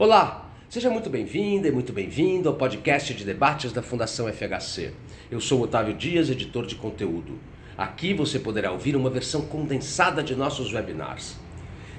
[0.00, 4.94] Olá, seja muito bem-vinda e muito bem-vindo ao podcast de debates da Fundação FHC.
[5.30, 7.38] Eu sou Otávio Dias, editor de conteúdo.
[7.76, 11.36] Aqui você poderá ouvir uma versão condensada de nossos webinars.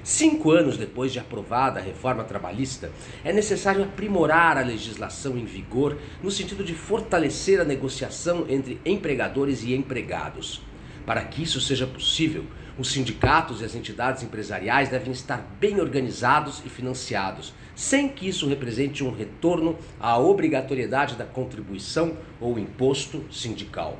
[0.02, 2.90] Cinco anos depois de aprovada a reforma trabalhista,
[3.22, 9.62] é necessário aprimorar a legislação em vigor no sentido de fortalecer a negociação entre empregadores
[9.62, 10.60] e empregados.
[11.06, 12.46] Para que isso seja possível,
[12.76, 18.48] os sindicatos e as entidades empresariais devem estar bem organizados e financiados, sem que isso
[18.48, 23.98] represente um retorno à obrigatoriedade da contribuição ou imposto sindical.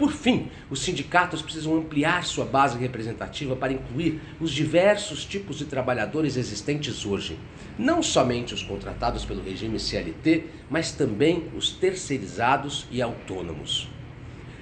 [0.00, 5.66] Por fim, os sindicatos precisam ampliar sua base representativa para incluir os diversos tipos de
[5.66, 7.38] trabalhadores existentes hoje,
[7.78, 13.90] não somente os contratados pelo regime CLT, mas também os terceirizados e autônomos.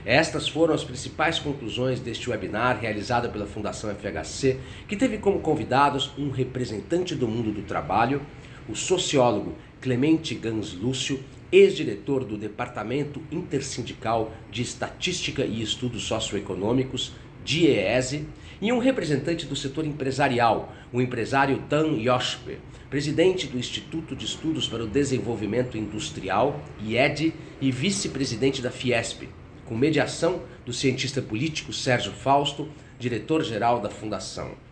[0.05, 6.13] Estas foram as principais conclusões deste webinar realizado pela Fundação FHC, que teve como convidados
[6.17, 8.23] um representante do mundo do trabalho,
[8.69, 17.13] o sociólogo Clemente Gans Lúcio, ex-diretor do Departamento Intersindical de Estatística e Estudos Socioeconômicos,
[17.45, 18.27] DIEESE,
[18.61, 22.59] e um representante do setor empresarial, o empresário Dan Yoshpe,
[22.91, 29.29] presidente do Instituto de Estudos para o Desenvolvimento Industrial, IED, e vice-presidente da Fiesp,
[29.65, 34.68] com mediação do cientista político Sérgio Fausto, diretor-geral da Fundação.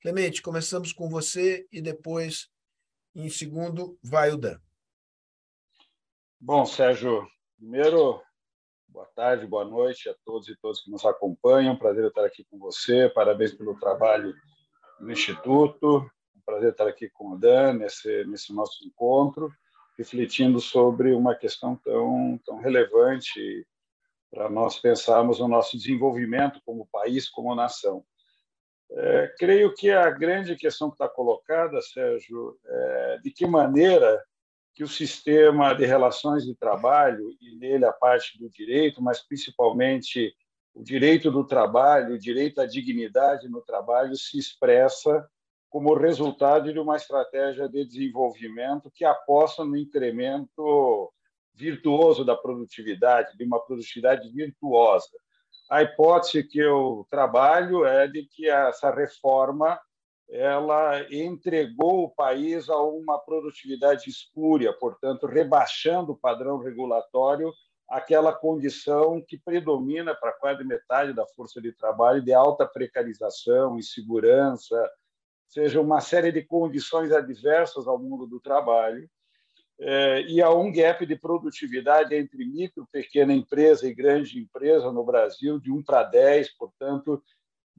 [0.00, 2.48] Clemente, começamos com você e depois,
[3.14, 4.56] em segundo, vai o Dan.
[6.42, 8.18] Bom, Sérgio, primeiro,
[8.88, 11.76] boa tarde, boa noite a todos e todas que nos acompanham.
[11.76, 13.10] Prazer estar aqui com você.
[13.10, 14.34] Parabéns pelo trabalho
[14.98, 16.10] no Instituto.
[16.46, 19.52] Prazer estar aqui com o Dan nesse, nesse nosso encontro,
[19.98, 23.66] refletindo sobre uma questão tão, tão relevante
[24.30, 28.02] para nós pensarmos no nosso desenvolvimento como país, como nação.
[28.92, 34.24] É, creio que a grande questão que está colocada, Sérgio, é de que maneira
[34.74, 40.34] que o sistema de relações de trabalho, e nele a parte do direito, mas principalmente
[40.74, 45.28] o direito do trabalho, o direito à dignidade no trabalho, se expressa
[45.68, 51.12] como resultado de uma estratégia de desenvolvimento que aposta no incremento
[51.54, 55.10] virtuoso da produtividade, de uma produtividade virtuosa.
[55.70, 59.78] A hipótese que eu trabalho é de que essa reforma
[60.30, 67.52] ela entregou o país a uma produtividade espúria, portanto, rebaixando o padrão regulatório
[67.88, 74.88] aquela condição que predomina para quase metade da força de trabalho de alta precarização, insegurança,
[75.48, 79.10] seja uma série de condições adversas ao mundo do trabalho
[79.80, 85.04] é, e há um gap de produtividade entre micro, pequena empresa e grande empresa no
[85.04, 87.20] Brasil de 1 para 10, portanto,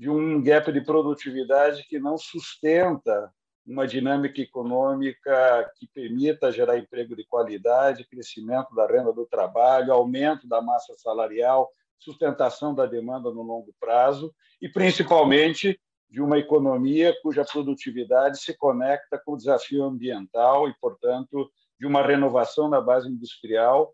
[0.02, 3.32] de um gap de produtividade que não sustenta
[3.64, 10.48] uma dinâmica econômica que permita gerar emprego de qualidade, crescimento da renda do trabalho, aumento
[10.48, 11.70] da massa salarial,
[12.00, 15.80] sustentação da demanda no longo prazo e, principalmente,
[16.10, 21.48] de uma economia cuja produtividade se conecta com o desafio ambiental e, portanto,
[21.80, 23.94] de uma renovação na base industrial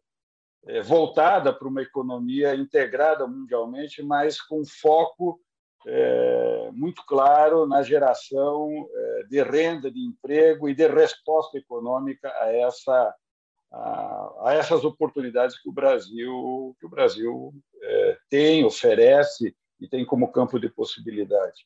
[0.67, 5.41] é, voltada para uma economia integrada mundialmente, mas com foco
[5.85, 12.51] é, muito claro na geração é, de renda, de emprego e de resposta econômica a
[12.51, 13.15] essa
[13.69, 20.05] a, a essas oportunidades que o Brasil que o Brasil é, tem, oferece e tem
[20.05, 21.65] como campo de possibilidade.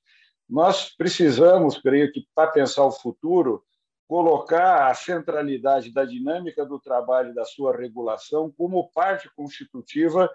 [0.49, 3.63] Nós precisamos, creio que, para pensar o futuro,
[4.05, 10.29] colocar a centralidade da dinâmica do trabalho e da sua regulação como parte constitutiva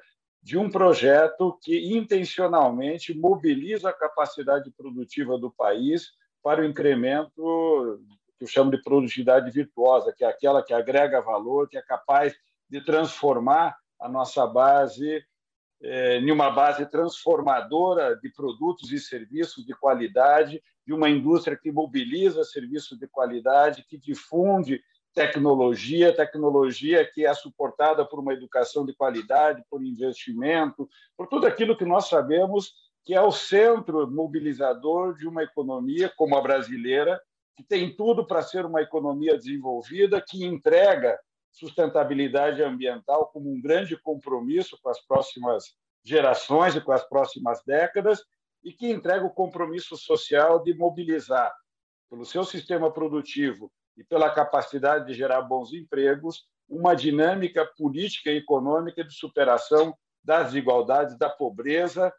[0.46, 8.00] de um projeto que intencionalmente mobiliza a capacidade produtiva do país para o incremento
[8.38, 12.32] que eu chamo de produtividade virtuosa, que é aquela que agrega valor, que é capaz
[12.70, 15.20] de transformar a nossa base
[15.82, 21.72] é, em uma base transformadora de produtos e serviços de qualidade, de uma indústria que
[21.72, 24.80] mobiliza serviços de qualidade, que difunde
[25.16, 30.86] tecnologia, tecnologia que é suportada por uma educação de qualidade, por investimento,
[31.16, 36.36] por tudo aquilo que nós sabemos que é o centro mobilizador de uma economia como
[36.36, 37.18] a brasileira,
[37.56, 41.18] que tem tudo para ser uma economia desenvolvida, que entrega
[41.50, 48.22] sustentabilidade ambiental como um grande compromisso com as próximas gerações e com as próximas décadas,
[48.62, 51.54] e que entrega o compromisso social de mobilizar,
[52.10, 58.38] pelo seu sistema produtivo e pela capacidade de gerar bons empregos, uma dinâmica política e
[58.38, 62.12] econômica de superação das desigualdades, da pobreza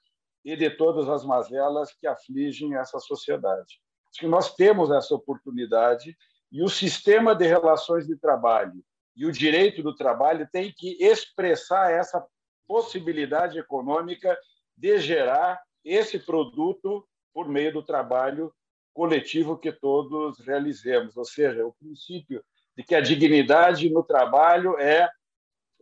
[0.44, 3.81] e de todas as mazelas que afligem essa sociedade.
[4.09, 6.15] Acho que nós temos essa oportunidade
[6.51, 8.81] e o sistema de relações de trabalho
[9.15, 12.25] e o direito do trabalho tem que expressar essa
[12.68, 14.38] possibilidade econômica
[14.77, 18.53] de gerar esse produto por meio do trabalho
[18.97, 22.44] coletivo que todos realizemos, ou seja, o princípio
[22.75, 25.07] de que a dignidade no trabalho é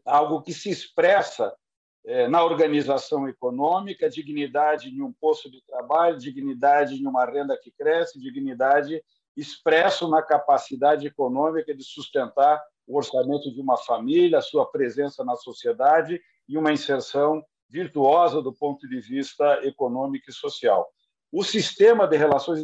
[0.03, 1.55] algo que se expressa
[2.03, 7.71] é, na organização econômica, dignidade em um posto de trabalho, dignidade em uma renda que
[7.71, 9.01] cresce, dignidade
[9.37, 15.37] expresso na capacidade econômica de sustentar o orçamento de uma família, a sua presença na
[15.37, 20.85] sociedade e uma inserção virtuosa do ponto de vista econômico e social.
[21.31, 22.61] O sistema de relações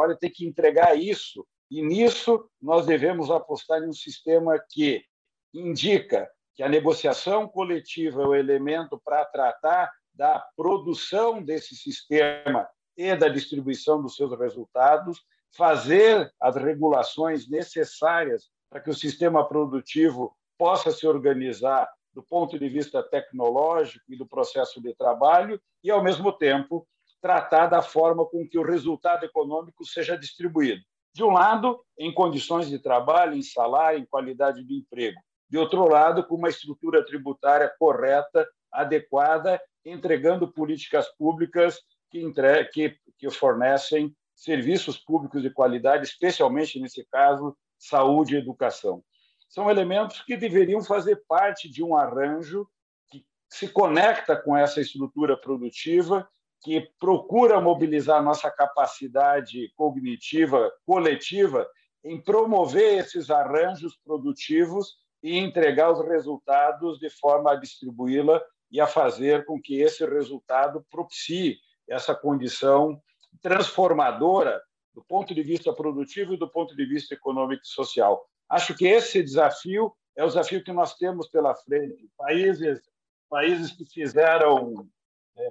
[0.00, 5.04] trabalho tem que entregar isso, e nisso nós devemos apostar em um sistema que
[5.52, 13.14] indica que a negociação coletiva é o elemento para tratar da produção desse sistema e
[13.14, 15.22] da distribuição dos seus resultados,
[15.56, 22.68] fazer as regulações necessárias para que o sistema produtivo possa se organizar do ponto de
[22.68, 26.86] vista tecnológico e do processo de trabalho e, ao mesmo tempo,
[27.20, 30.82] tratar da forma com que o resultado econômico seja distribuído.
[31.12, 35.18] De um lado, em condições de trabalho, em salário, em qualidade de emprego.
[35.48, 41.78] De outro lado, com uma estrutura tributária correta, adequada, entregando políticas públicas
[42.10, 42.64] que, entre...
[42.66, 49.02] que, que fornecem serviços públicos de qualidade, especialmente nesse caso, saúde e educação
[49.50, 52.66] são elementos que deveriam fazer parte de um arranjo
[53.10, 56.26] que se conecta com essa estrutura produtiva,
[56.62, 61.66] que procura mobilizar nossa capacidade cognitiva coletiva
[62.04, 68.86] em promover esses arranjos produtivos e entregar os resultados de forma a distribuí-la e a
[68.86, 71.58] fazer com que esse resultado propicie
[71.88, 73.00] essa condição
[73.42, 74.60] transformadora
[74.94, 78.24] do ponto de vista produtivo e do ponto de vista econômico e social.
[78.48, 82.08] Acho que esse desafio é o desafio que nós temos pela frente.
[82.16, 82.80] Países,
[83.28, 84.88] países que fizeram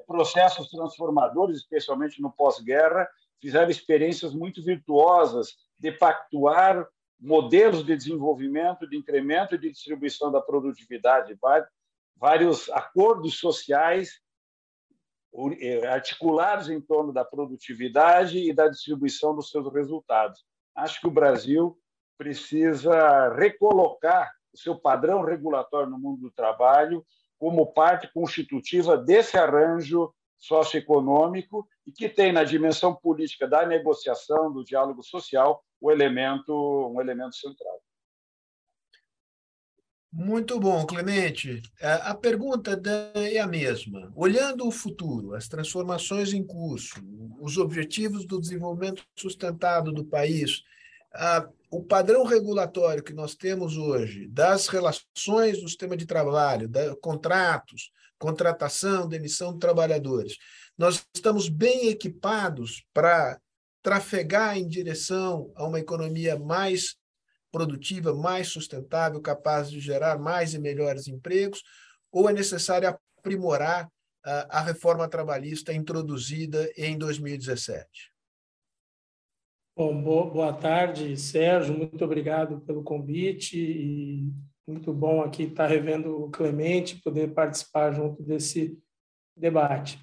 [0.05, 3.07] processos transformadores, especialmente no pós-guerra,
[3.41, 6.87] fizeram experiências muito virtuosas de pactuar
[7.19, 11.37] modelos de desenvolvimento, de incremento e de distribuição da produtividade,
[12.15, 14.21] vários acordos sociais
[15.59, 20.43] é, articulados em torno da produtividade e da distribuição dos seus resultados.
[20.75, 21.77] Acho que o Brasil
[22.17, 27.05] precisa recolocar o seu padrão regulatório no mundo do trabalho
[27.39, 34.63] como parte constitutiva desse arranjo socioeconômico e que tem na dimensão política da negociação, do
[34.63, 36.53] diálogo social, o elemento,
[36.93, 37.81] um elemento central.
[40.11, 41.61] Muito bom, Clemente.
[41.79, 42.81] É, a pergunta
[43.13, 44.11] é a mesma.
[44.15, 46.95] Olhando o futuro, as transformações em curso,
[47.39, 50.63] os objetivos do desenvolvimento sustentado do país,
[51.71, 57.91] o padrão regulatório que nós temos hoje das relações do sistema de trabalho, da, contratos,
[58.17, 60.35] contratação, demissão de trabalhadores,
[60.77, 63.39] nós estamos bem equipados para
[63.81, 66.95] trafegar em direção a uma economia mais
[67.51, 71.63] produtiva, mais sustentável, capaz de gerar mais e melhores empregos,
[72.11, 73.89] ou é necessário aprimorar
[74.23, 77.87] a, a reforma trabalhista introduzida em 2017?
[79.79, 81.73] Bom, boa tarde, Sérgio.
[81.73, 84.29] Muito obrigado pelo convite e
[84.67, 88.77] muito bom aqui estar revendo o Clemente, poder participar junto desse
[89.37, 89.97] debate.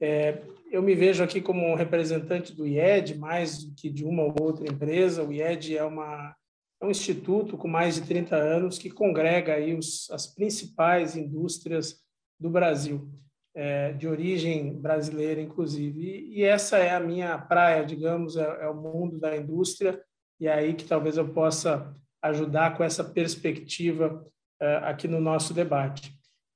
[0.00, 4.24] É, eu me vejo aqui como um representante do IED, mais do que de uma
[4.24, 5.22] ou outra empresa.
[5.22, 6.34] O IED é, uma,
[6.82, 12.00] é um instituto com mais de 30 anos que congrega aí os, as principais indústrias
[12.36, 13.08] do Brasil
[13.54, 16.00] é, de origem brasileira, inclusive.
[16.00, 20.00] E, e, essa é a minha praia, digamos, é, é, o mundo da indústria,
[20.38, 24.24] e é aí que talvez eu possa ajudar com essa perspectiva
[24.60, 26.12] é, aqui no nosso debate.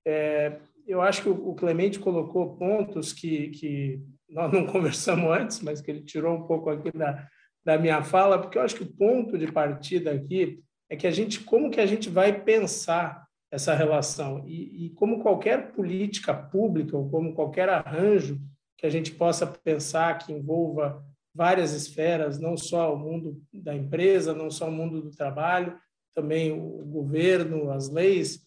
[0.06, 5.60] É, eu acho que o, o Clemente colocou pontos que, que nós não conversamos antes,
[5.60, 7.26] mas que ele tirou um pouco aqui da,
[7.64, 11.10] da minha fala, porque eu acho que o ponto de partida aqui é que a
[11.10, 13.23] gente, como que a gente vai pensar
[13.54, 14.42] essa relação.
[14.48, 18.40] E, e, como qualquer política pública, ou como qualquer arranjo
[18.76, 21.00] que a gente possa pensar que envolva
[21.32, 25.78] várias esferas, não só o mundo da empresa, não só o mundo do trabalho,
[26.12, 28.44] também o governo, as leis,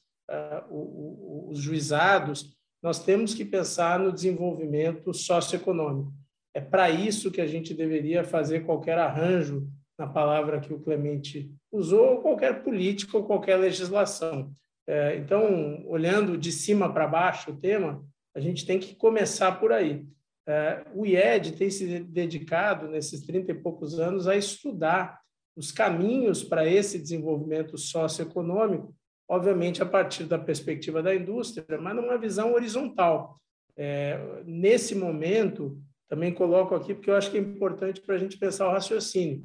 [0.70, 6.14] os juizados, nós temos que pensar no desenvolvimento socioeconômico.
[6.54, 11.52] É para isso que a gente deveria fazer qualquer arranjo, na palavra que o Clemente
[11.72, 14.54] usou, ou qualquer política ou qualquer legislação.
[14.88, 18.02] É, então, olhando de cima para baixo o tema,
[18.34, 20.06] a gente tem que começar por aí.
[20.48, 25.20] É, o IED tem se dedicado, nesses 30 e poucos anos, a estudar
[25.58, 28.96] os caminhos para esse desenvolvimento socioeconômico,
[29.28, 33.42] obviamente a partir da perspectiva da indústria, mas numa visão horizontal.
[33.76, 35.78] É, nesse momento,
[36.08, 39.44] também coloco aqui porque eu acho que é importante para a gente pensar o raciocínio.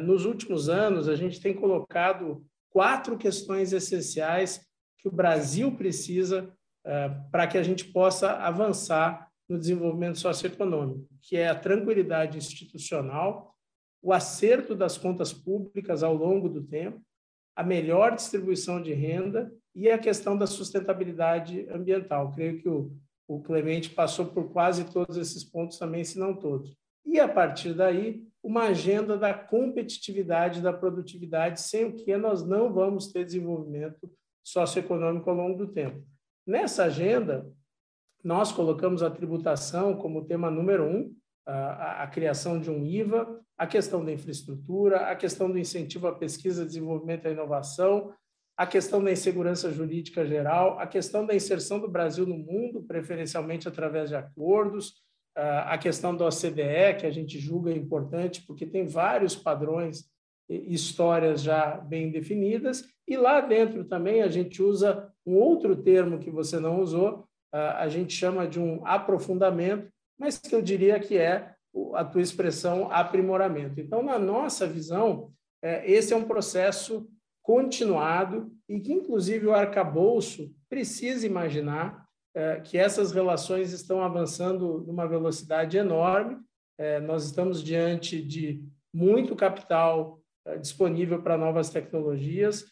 [0.00, 4.65] Nos últimos anos, a gente tem colocado quatro questões essenciais
[5.06, 6.52] que o Brasil precisa
[6.84, 13.54] é, para que a gente possa avançar no desenvolvimento socioeconômico, que é a tranquilidade institucional,
[14.02, 17.00] o acerto das contas públicas ao longo do tempo,
[17.54, 22.32] a melhor distribuição de renda e a questão da sustentabilidade ambiental.
[22.32, 22.92] Creio que o,
[23.28, 26.76] o Clemente passou por quase todos esses pontos também, se não todos.
[27.04, 32.72] E, a partir daí, uma agenda da competitividade, da produtividade, sem o que nós não
[32.72, 34.10] vamos ter desenvolvimento
[34.46, 36.06] socioeconômico ao longo do tempo.
[36.46, 37.50] Nessa agenda,
[38.22, 41.12] nós colocamos a tributação como tema número um,
[41.44, 46.14] a, a, criação de um IVA, a questão da infraestrutura, a questão do incentivo à
[46.14, 48.14] pesquisa, desenvolvimento e inovação,
[48.56, 53.66] a questão da insegurança jurídica geral, a questão da inserção do Brasil no mundo, preferencialmente
[53.66, 54.94] através de acordos,
[55.34, 60.08] a questão da OCDE, que a gente julga importante, porque tem vários padrões
[60.48, 66.30] histórias já bem definidas, e lá dentro também a gente usa um outro termo que
[66.30, 69.88] você não usou, a gente chama de um aprofundamento,
[70.18, 71.54] mas que eu diria que é
[71.94, 73.80] a tua expressão aprimoramento.
[73.80, 75.30] Então, na nossa visão,
[75.62, 77.08] é, esse é um processo
[77.42, 85.06] continuado e que, inclusive, o arcabouço precisa imaginar é, que essas relações estão avançando numa
[85.06, 86.38] velocidade enorme.
[86.78, 88.62] É, nós estamos diante de
[88.92, 90.20] muito capital
[90.60, 92.64] disponível para novas tecnologias.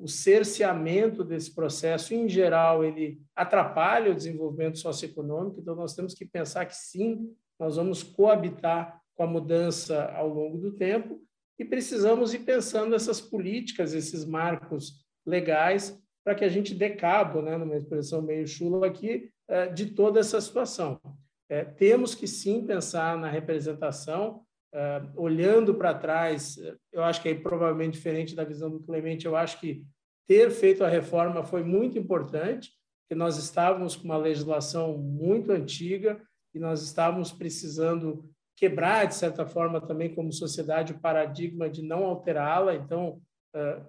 [0.00, 6.24] O cerceamento desse processo, em geral, ele atrapalha o desenvolvimento socioeconômico, então nós temos que
[6.24, 11.20] pensar que sim, nós vamos coabitar com a mudança ao longo do tempo
[11.58, 17.42] e precisamos ir pensando essas políticas, esses marcos legais, para que a gente dê cabo,
[17.42, 21.00] né, numa expressão meio chula aqui, é, de toda essa situação.
[21.48, 24.42] É, temos que sim pensar na representação,
[24.74, 26.56] é, olhando para trás,
[26.92, 29.84] eu acho que é provavelmente diferente da visão do Clemente, eu acho que
[30.26, 32.70] ter feito a reforma foi muito importante,
[33.02, 36.20] porque nós estávamos com uma legislação muito antiga,
[36.54, 42.04] e nós estávamos precisando quebrar, de certa forma, também como sociedade, o paradigma de não
[42.04, 42.74] alterá-la.
[42.74, 43.20] Então,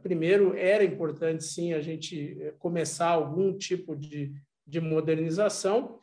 [0.01, 4.33] primeiro, era importante, sim, a gente eh, começar algum tipo de,
[4.65, 5.99] de modernização,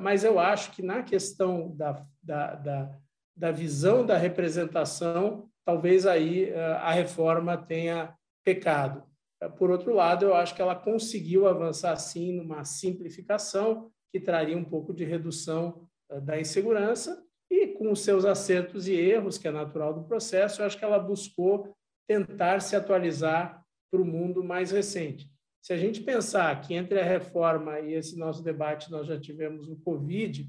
[0.00, 2.98] mas eu acho que na questão da, da, da,
[3.36, 9.04] da visão da representação, talvez aí a reforma tenha pecado.
[9.56, 14.64] Por outro lado, eu acho que ela conseguiu avançar, sim, numa simplificação, que traria um
[14.64, 19.50] pouco de redução eh, da insegurança e com os seus acertos e erros, que é
[19.50, 21.74] natural do processo, eu acho que ela buscou
[22.06, 25.30] tentar se atualizar para o mundo mais recente.
[25.62, 29.68] Se a gente pensar que entre a reforma e esse nosso debate nós já tivemos
[29.68, 30.48] o Covid,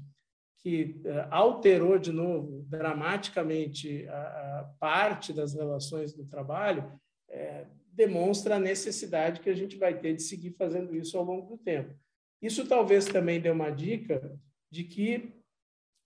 [0.58, 6.90] que eh, alterou de novo dramaticamente a, a parte das relações do trabalho,
[7.28, 11.56] é, demonstra a necessidade que a gente vai ter de seguir fazendo isso ao longo
[11.56, 11.94] do tempo.
[12.40, 14.38] Isso talvez também dê uma dica
[14.70, 15.32] de que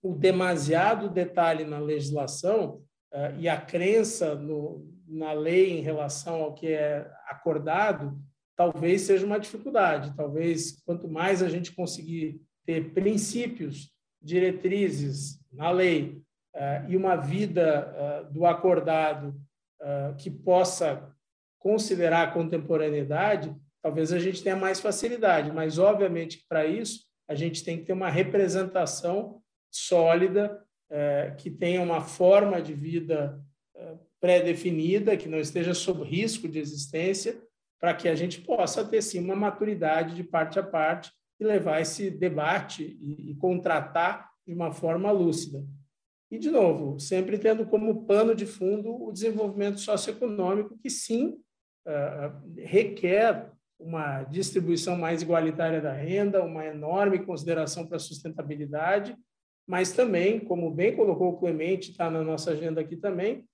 [0.03, 6.55] o demasiado detalhe na legislação uh, e a crença no, na lei em relação ao
[6.55, 8.17] que é acordado
[8.55, 10.15] talvez seja uma dificuldade.
[10.17, 13.91] Talvez quanto mais a gente conseguir ter princípios,
[14.23, 16.23] diretrizes na lei
[16.55, 19.35] uh, e uma vida uh, do acordado
[20.19, 21.09] que possa
[21.61, 27.63] considerar a contemporaneidade, talvez a gente tenha mais facilidade, mas obviamente para isso a gente
[27.63, 30.61] tem que ter uma representação sólida,
[31.39, 33.41] que tenha uma forma de vida
[34.21, 37.41] pré-definida, que não esteja sob risco de existência,
[37.81, 41.81] para que a gente possa ter sim uma maturidade de parte a parte e levar
[41.81, 45.65] esse debate e, e contratar de uma forma lúcida.
[46.31, 51.41] E, de novo, sempre tendo como pano de fundo o desenvolvimento socioeconômico, que sim
[51.87, 59.17] uh, requer uma distribuição mais igualitária da renda, uma enorme consideração para a sustentabilidade,
[59.67, 63.47] mas também, como bem colocou o Clemente, está na nossa agenda aqui também,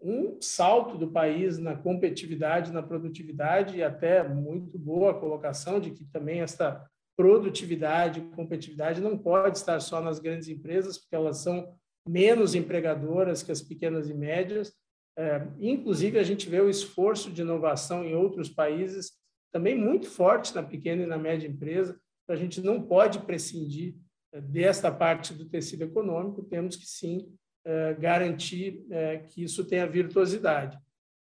[0.00, 6.04] um salto do país na competitividade, na produtividade e até muito boa colocação de que
[6.06, 6.84] também esta
[7.18, 11.74] produtividade, competitividade não pode estar só nas grandes empresas, porque elas são
[12.08, 14.72] menos empregadoras que as pequenas e médias.
[15.18, 19.18] É, inclusive, a gente vê o esforço de inovação em outros países
[19.52, 21.98] também muito forte na pequena e na média empresa.
[22.28, 23.96] A gente não pode prescindir
[24.32, 27.34] é, desta parte do tecido econômico, temos que sim
[27.64, 30.78] é, garantir é, que isso tenha virtuosidade.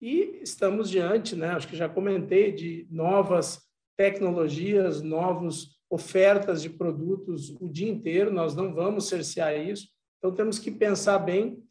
[0.03, 3.61] E estamos diante, né, acho que já comentei, de novas
[3.97, 9.89] tecnologias, novas ofertas de produtos o dia inteiro, nós não vamos cercear isso,
[10.19, 11.63] então temos que pensar bem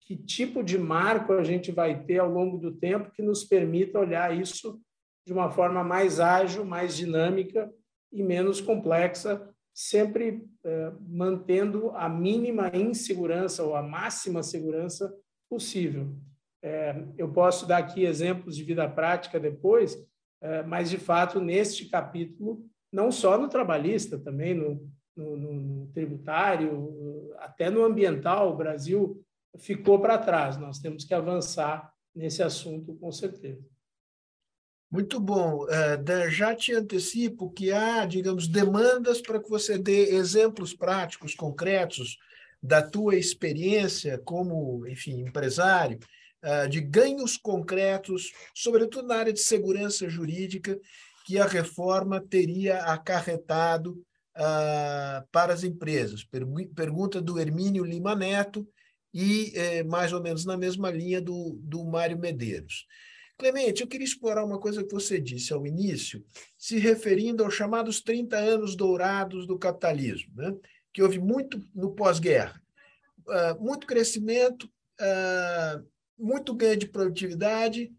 [0.00, 3.98] que tipo de marco a gente vai ter ao longo do tempo que nos permita
[3.98, 4.80] olhar isso
[5.26, 7.72] de uma forma mais ágil, mais dinâmica
[8.12, 15.12] e menos complexa, sempre eh, mantendo a mínima insegurança ou a máxima segurança
[15.50, 16.14] possível.
[16.62, 19.98] Eh, eu posso dar aqui exemplos de vida prática depois,
[20.40, 27.32] eh, mas, de fato, neste capítulo, não só no trabalhista, também no, no, no tributário,
[27.38, 29.22] até no ambiental, o Brasil
[29.58, 30.56] ficou para trás.
[30.56, 33.64] Nós temos que avançar nesse assunto, com certeza.
[34.90, 35.64] Muito bom.
[35.64, 42.18] Uh, já te antecipo que há, digamos, demandas para que você dê exemplos práticos, concretos,
[42.62, 45.98] da tua experiência como, enfim, empresário,
[46.42, 50.78] uh, de ganhos concretos, sobretudo na área de segurança jurídica,
[51.26, 53.94] que a reforma teria acarretado
[54.36, 56.24] uh, para as empresas.
[56.74, 58.64] Pergunta do Hermínio Lima Neto
[59.12, 62.86] e, eh, mais ou menos na mesma linha do, do Mário Medeiros.
[63.38, 66.24] Clemente, eu queria explorar uma coisa que você disse ao início,
[66.56, 70.54] se referindo aos chamados 30 anos dourados do capitalismo, né?
[70.92, 72.62] que houve muito no pós-guerra.
[73.26, 75.84] Uh, muito crescimento, uh,
[76.16, 77.90] muito ganho de produtividade,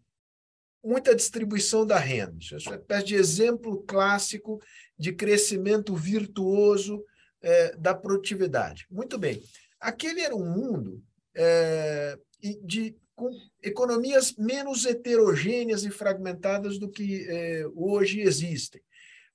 [0.88, 2.36] muita distribuição da renda.
[2.40, 4.60] Isso é uma espécie de exemplo clássico
[4.98, 7.04] de crescimento virtuoso
[7.42, 8.86] eh, da produtividade.
[8.90, 9.42] Muito bem.
[9.78, 11.02] Aquele era um mundo
[11.34, 12.18] eh,
[12.64, 18.80] de com economias menos heterogêneas e fragmentadas do que eh, hoje existem,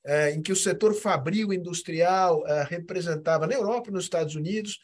[0.05, 4.79] eh, em que o setor fabril industrial eh, representava na Europa e nos Estados Unidos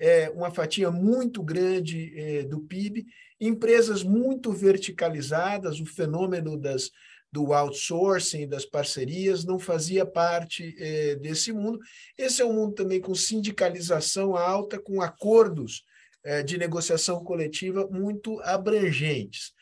[0.00, 3.06] eh, uma fatia muito grande eh, do PIB,
[3.38, 6.90] empresas muito verticalizadas, o fenômeno das,
[7.30, 11.78] do outsourcing, das parcerias, não fazia parte eh, desse mundo.
[12.16, 15.84] Esse é um mundo também com sindicalização alta, com acordos
[16.24, 19.52] é, de negociação coletiva muito abrangentes.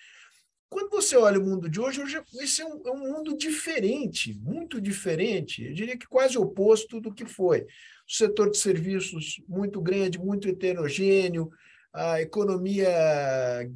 [0.69, 4.35] Quando você olha o mundo de hoje, hoje esse é um, é um mundo diferente,
[4.41, 7.65] muito diferente, eu diria que quase oposto do que foi.
[8.09, 11.51] Setor de serviços muito grande, muito heterogêneo,
[11.93, 12.89] a economia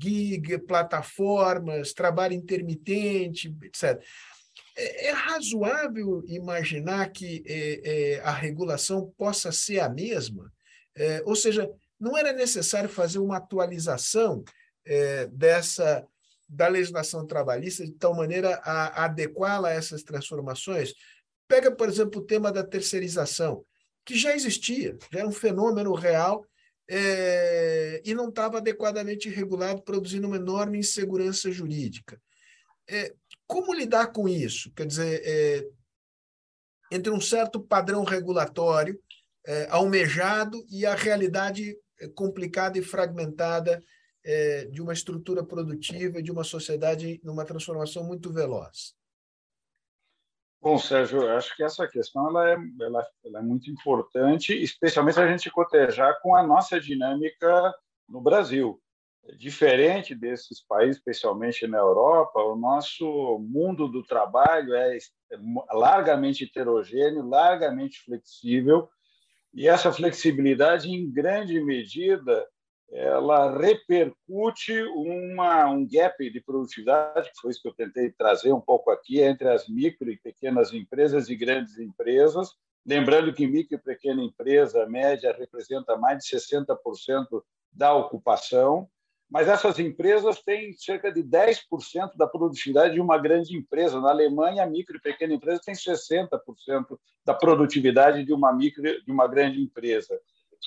[0.00, 4.02] gig, plataformas, trabalho intermitente, etc.
[4.76, 10.52] É, é razoável imaginar que é, é, a regulação possa ser a mesma?
[10.96, 14.44] É, ou seja, não era necessário fazer uma atualização
[14.84, 16.06] é, dessa
[16.48, 20.92] da legislação trabalhista de tal maneira a adequá-la a essas transformações?
[21.48, 23.64] Pega, por exemplo, o tema da terceirização,
[24.04, 26.44] que já existia, já era um fenômeno real
[26.88, 32.20] é, e não estava adequadamente regulado, produzindo uma enorme insegurança jurídica.
[32.88, 33.14] É,
[33.46, 34.72] como lidar com isso?
[34.72, 35.66] Quer dizer, é,
[36.90, 39.00] entre um certo padrão regulatório
[39.46, 41.76] é, almejado e a realidade
[42.14, 43.82] complicada e fragmentada
[44.24, 48.94] é, de uma estrutura produtiva e de uma sociedade numa transformação muito veloz.
[50.62, 55.18] Bom, Sérgio, eu acho que essa questão ela é, ela, ela é muito importante, especialmente
[55.18, 57.74] a gente cotejar com a nossa dinâmica
[58.08, 58.80] no Brasil.
[59.36, 65.38] Diferente desses países, especialmente na Europa, o nosso mundo do trabalho é, é
[65.72, 68.88] largamente heterogêneo, largamente flexível,
[69.52, 72.46] e essa flexibilidade, em grande medida,
[72.92, 78.60] ela repercute uma, um gap de produtividade, que foi isso que eu tentei trazer um
[78.60, 82.50] pouco aqui, entre as micro e pequenas empresas e grandes empresas.
[82.84, 88.86] Lembrando que micro e pequena empresa média representa mais de 60% da ocupação,
[89.30, 93.98] mas essas empresas têm cerca de 10% da produtividade de uma grande empresa.
[93.98, 99.10] Na Alemanha, a micro e pequena empresa tem 60% da produtividade de uma micro de
[99.10, 100.20] uma grande empresa.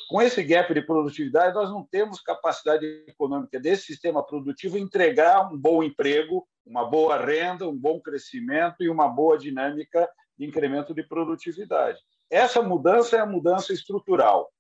[0.08, 5.58] Com esse gap de produtividade, nós não temos capacidade econômica desse sistema produtivo entregar um
[5.58, 11.04] bom emprego, uma boa renda, um bom crescimento e uma boa dinâmica de incremento de
[11.04, 12.00] produtividade.
[12.30, 14.52] Essa mudança é a mudança estrutural.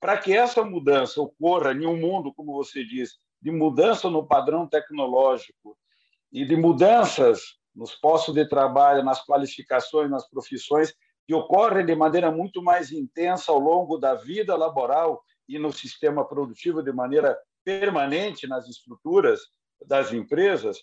[0.00, 4.66] Para que essa mudança ocorra em um mundo, como você diz, de mudança no padrão
[4.66, 5.76] tecnológico
[6.32, 10.94] e de mudanças nos postos de trabalho, nas qualificações, nas profissões,
[11.30, 16.26] que ocorrem de maneira muito mais intensa ao longo da vida laboral e no sistema
[16.26, 19.38] produtivo de maneira permanente nas estruturas
[19.86, 20.78] das empresas,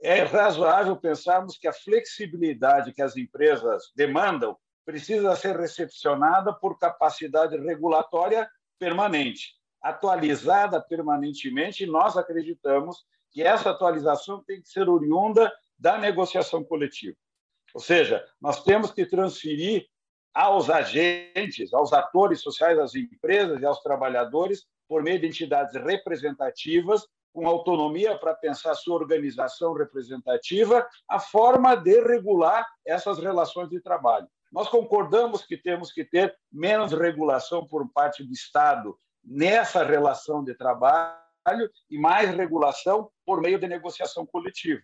[0.00, 7.58] é razoável pensarmos que a flexibilidade que as empresas demandam precisa ser recepcionada por capacidade
[7.58, 9.50] regulatória permanente,
[9.82, 17.18] atualizada permanentemente, e nós acreditamos que essa atualização tem que ser oriunda da negociação coletiva.
[17.74, 19.86] Ou seja, nós temos que transferir
[20.34, 27.06] aos agentes, aos atores sociais, às empresas e aos trabalhadores, por meio de entidades representativas,
[27.32, 34.28] com autonomia para pensar sua organização representativa, a forma de regular essas relações de trabalho.
[34.50, 40.54] Nós concordamos que temos que ter menos regulação por parte do Estado nessa relação de
[40.54, 44.82] trabalho e mais regulação por meio de negociação coletiva.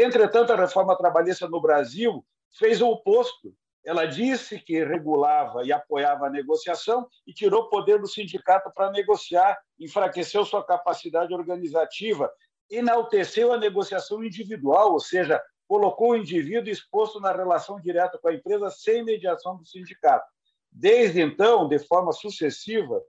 [0.00, 2.24] Entretanto, a reforma trabalhista no Brasil
[2.56, 3.52] fez o oposto.
[3.84, 9.58] Ela disse que regulava e apoiava a negociação e tirou poder do sindicato para negociar,
[9.76, 12.30] enfraqueceu sua capacidade organizativa,
[12.70, 18.34] enalteceu a negociação individual, ou seja, colocou o indivíduo exposto na relação direta com a
[18.34, 20.30] empresa sem mediação do sindicato.
[20.70, 23.02] Desde então, de forma sucessiva,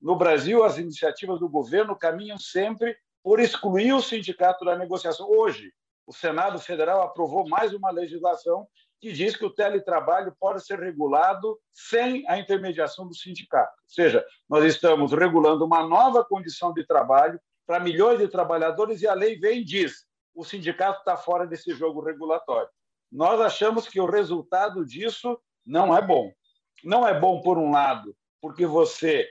[0.00, 5.28] no Brasil, as iniciativas do governo caminham sempre por excluir o sindicato da negociação.
[5.28, 5.72] Hoje,
[6.06, 8.66] o Senado Federal aprovou mais uma legislação
[9.00, 13.72] que diz que o teletrabalho pode ser regulado sem a intermediação do sindicato.
[13.72, 19.08] Ou seja, nós estamos regulando uma nova condição de trabalho para milhões de trabalhadores e
[19.08, 22.70] a lei vem e diz: o sindicato está fora desse jogo regulatório.
[23.10, 26.32] Nós achamos que o resultado disso não é bom.
[26.84, 29.28] Não é bom, por um lado, porque você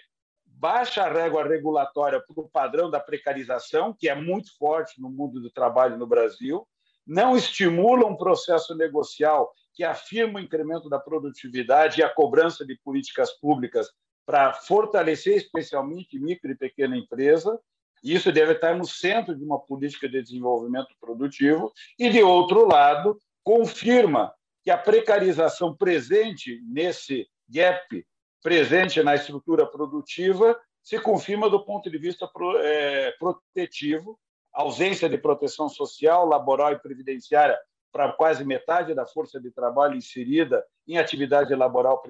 [0.57, 5.41] baixa a régua regulatória para o padrão da precarização, que é muito forte no mundo
[5.41, 6.67] do trabalho no Brasil,
[7.05, 12.77] não estimula um processo negocial que afirma o incremento da produtividade e a cobrança de
[12.83, 13.87] políticas públicas
[14.25, 17.59] para fortalecer especialmente micro e pequena empresa,
[18.03, 21.71] isso deve estar no centro de uma política de desenvolvimento produtivo.
[21.97, 28.05] E, de outro lado, confirma que a precarização presente nesse gap,
[28.45, 32.29] presente na estrutura produtiva, se confirma do ponto de vista
[32.62, 34.19] é, protetivo,
[34.53, 37.58] ausência de proteção social, laboral e previdenciária
[37.91, 42.03] para quase metade da força de trabalho inserida em atividade laboral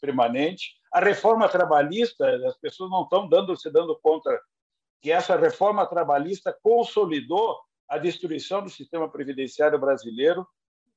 [0.00, 0.74] permanente.
[0.92, 4.36] A reforma trabalhista, as pessoas não estão dando, se dando conta
[5.00, 10.44] que essa reforma trabalhista consolidou a destruição do sistema previdenciário brasileiro.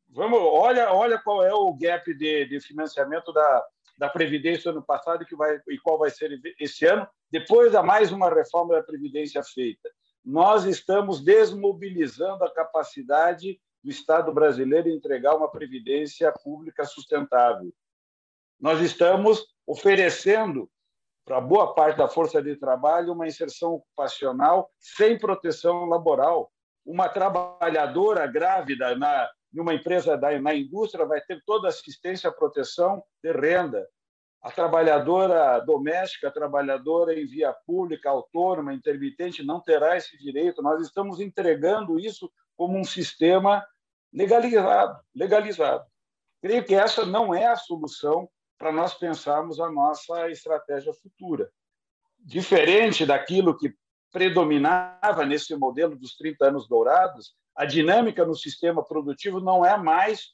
[0.10, 3.64] Vamos, olha, olha qual é o gap de, de financiamento da,
[4.00, 7.84] da previdência ano passado e que vai e qual vai ser esse ano, depois da
[7.84, 9.90] mais uma reforma da previdência feita.
[10.24, 17.74] Nós estamos desmobilizando a capacidade do Estado brasileiro entregar uma previdência pública sustentável.
[18.58, 20.70] Nós estamos oferecendo
[21.26, 26.50] para boa parte da força de trabalho uma inserção ocupacional sem proteção laboral.
[26.86, 33.32] Uma trabalhadora grávida na numa empresa da na indústria vai ter toda assistência, proteção de
[33.32, 33.88] renda.
[34.42, 40.62] A trabalhadora doméstica, a trabalhadora em via pública, autônoma, intermitente, não terá esse direito.
[40.62, 43.66] Nós estamos entregando isso como um sistema
[44.14, 45.86] legalizado, legalizado.
[46.42, 51.50] Creio que essa não é a solução para nós pensarmos a nossa estratégia futura.
[52.18, 53.74] Diferente daquilo que
[54.12, 60.30] predominava nesse modelo dos 30 anos dourados, a dinâmica no sistema produtivo não é mais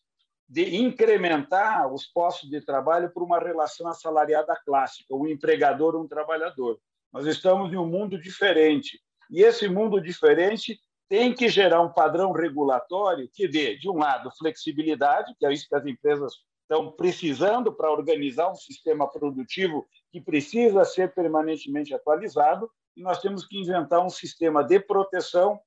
[0.48, 6.80] de incrementar os postos de trabalho por uma relação assalariada clássica, um empregador, um trabalhador.
[7.12, 9.02] Nós estamos em um mundo diferente.
[9.32, 14.30] E esse mundo diferente tem que gerar um padrão regulatório que dê, de um lado,
[14.38, 20.22] flexibilidade, que é isso que as empresas estão precisando para organizar um sistema produtivo que
[20.22, 25.60] precisa ser permanentemente atualizado, e nós temos que inventar um sistema de proteção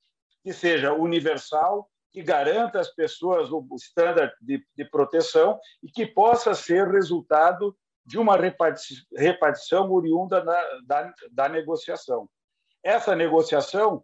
[0.49, 6.55] que seja universal, que garanta às pessoas o standard de, de proteção e que possa
[6.55, 8.35] ser resultado de uma
[9.15, 12.27] repartição oriunda da, da, da negociação.
[12.83, 14.03] Essa negociação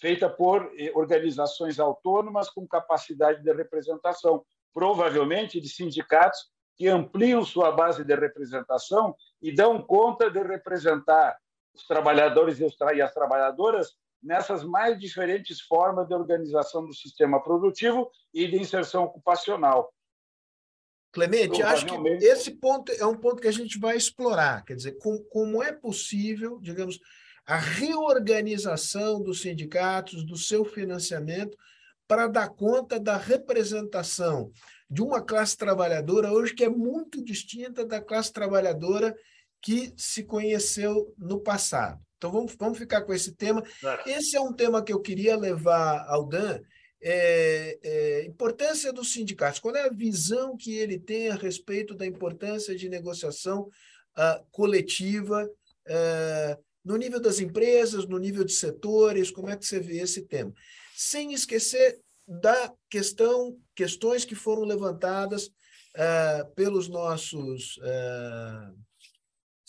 [0.00, 6.38] feita por eh, organizações autônomas com capacidade de representação, provavelmente de sindicatos
[6.76, 11.36] que ampliam sua base de representação e dão conta de representar
[11.74, 18.46] os trabalhadores e as trabalhadoras nessas mais diferentes formas de organização do sistema produtivo e
[18.46, 19.92] de inserção ocupacional.
[21.12, 24.64] Clemente, acho que esse ponto é um ponto que a gente vai explorar.
[24.64, 27.00] Quer dizer, como, como é possível, digamos,
[27.44, 31.56] a reorganização dos sindicatos, do seu financiamento,
[32.06, 34.52] para dar conta da representação
[34.88, 39.16] de uma classe trabalhadora hoje que é muito distinta da classe trabalhadora
[39.62, 42.00] que se conheceu no passado.
[42.20, 43.64] Então, vamos, vamos ficar com esse tema.
[44.04, 46.60] Esse é um tema que eu queria levar ao Dan,
[47.02, 49.58] é, é, importância dos sindicatos.
[49.58, 55.46] Qual é a visão que ele tem a respeito da importância de negociação uh, coletiva
[55.46, 59.30] uh, no nível das empresas, no nível de setores?
[59.30, 60.52] Como é que você vê esse tema?
[60.94, 67.78] Sem esquecer da questão, questões que foram levantadas uh, pelos nossos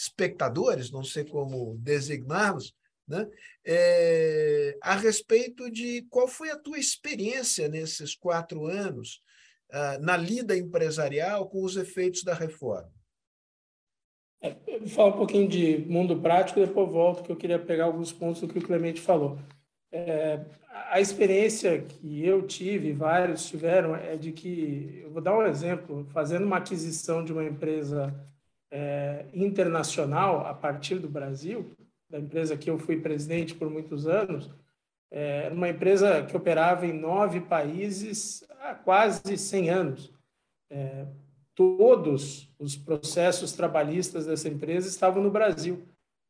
[0.01, 2.73] espectadores, não sei como designá-los,
[3.07, 3.27] né?
[3.63, 9.21] É, a respeito de qual foi a tua experiência nesses quatro anos
[9.71, 12.91] uh, na lida empresarial com os efeitos da reforma.
[14.41, 18.11] É, eu falar um pouquinho de mundo prático, depois volto, que eu queria pegar alguns
[18.11, 19.37] pontos do que o Clemente falou.
[19.91, 20.43] É,
[20.89, 26.07] a experiência que eu tive, vários tiveram, é de que, eu vou dar um exemplo,
[26.11, 28.11] fazendo uma aquisição de uma empresa
[28.71, 31.75] é, internacional a partir do Brasil,
[32.09, 34.49] da empresa que eu fui presidente por muitos anos,
[35.11, 40.13] é, uma empresa que operava em nove países há quase 100 anos.
[40.69, 41.05] É,
[41.53, 45.85] todos os processos trabalhistas dessa empresa estavam no Brasil,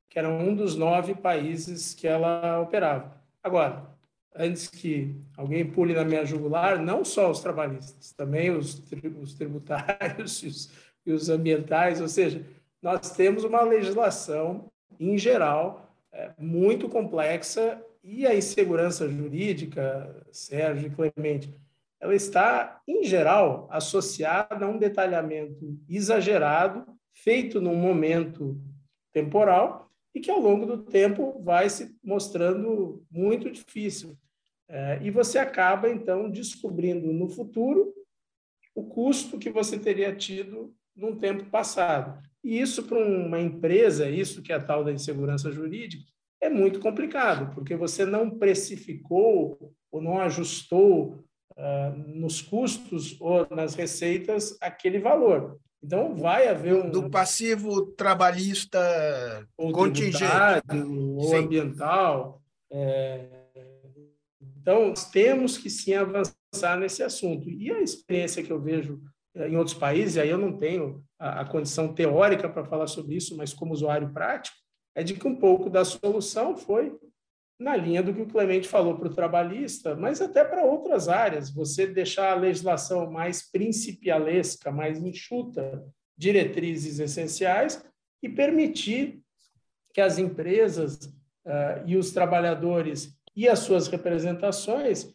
[0.09, 3.15] que era um dos nove países que ela operava.
[3.43, 3.87] Agora,
[4.35, 8.81] antes que alguém pule na minha jugular, não só os trabalhistas, também os,
[9.21, 10.71] os tributários e os,
[11.05, 12.45] e os ambientais, ou seja,
[12.81, 20.89] nós temos uma legislação em geral, é muito complexa e a insegurança jurídica, Sérgio e
[20.91, 21.53] Clemente,
[21.99, 28.59] ela está, em geral, associada a um detalhamento exagerado, feito num momento
[29.13, 34.17] temporal e que, ao longo do tempo, vai se mostrando muito difícil.
[34.67, 37.93] É, e você acaba, então, descobrindo no futuro
[38.73, 42.21] o custo que você teria tido num tempo passado.
[42.43, 46.03] E isso para uma empresa, isso que é a tal da insegurança jurídica,
[46.41, 53.75] é muito complicado, porque você não precificou ou não ajustou uh, nos custos ou nas
[53.75, 55.59] receitas aquele valor.
[55.83, 56.91] Então, vai haver um.
[56.91, 58.79] Do passivo trabalhista
[59.57, 60.23] ou contingente.
[61.15, 61.35] Ou sim.
[61.37, 62.41] ambiental.
[62.71, 63.27] É...
[64.59, 67.49] Então, temos que sim avançar nesse assunto.
[67.49, 69.01] E a experiência que eu vejo
[69.35, 73.35] em outros países, aí eu não tenho a, a condição teórica para falar sobre isso,
[73.37, 74.57] mas como usuário prático,
[74.95, 76.97] é de que um pouco da solução foi
[77.57, 81.51] na linha do que o Clemente falou para o trabalhista, mas até para outras áreas.
[81.51, 85.85] Você deixar a legislação mais principialesca, mais enxuta,
[86.17, 87.85] diretrizes essenciais
[88.21, 89.21] e permitir
[89.93, 91.05] que as empresas
[91.45, 95.13] uh, e os trabalhadores e as suas representações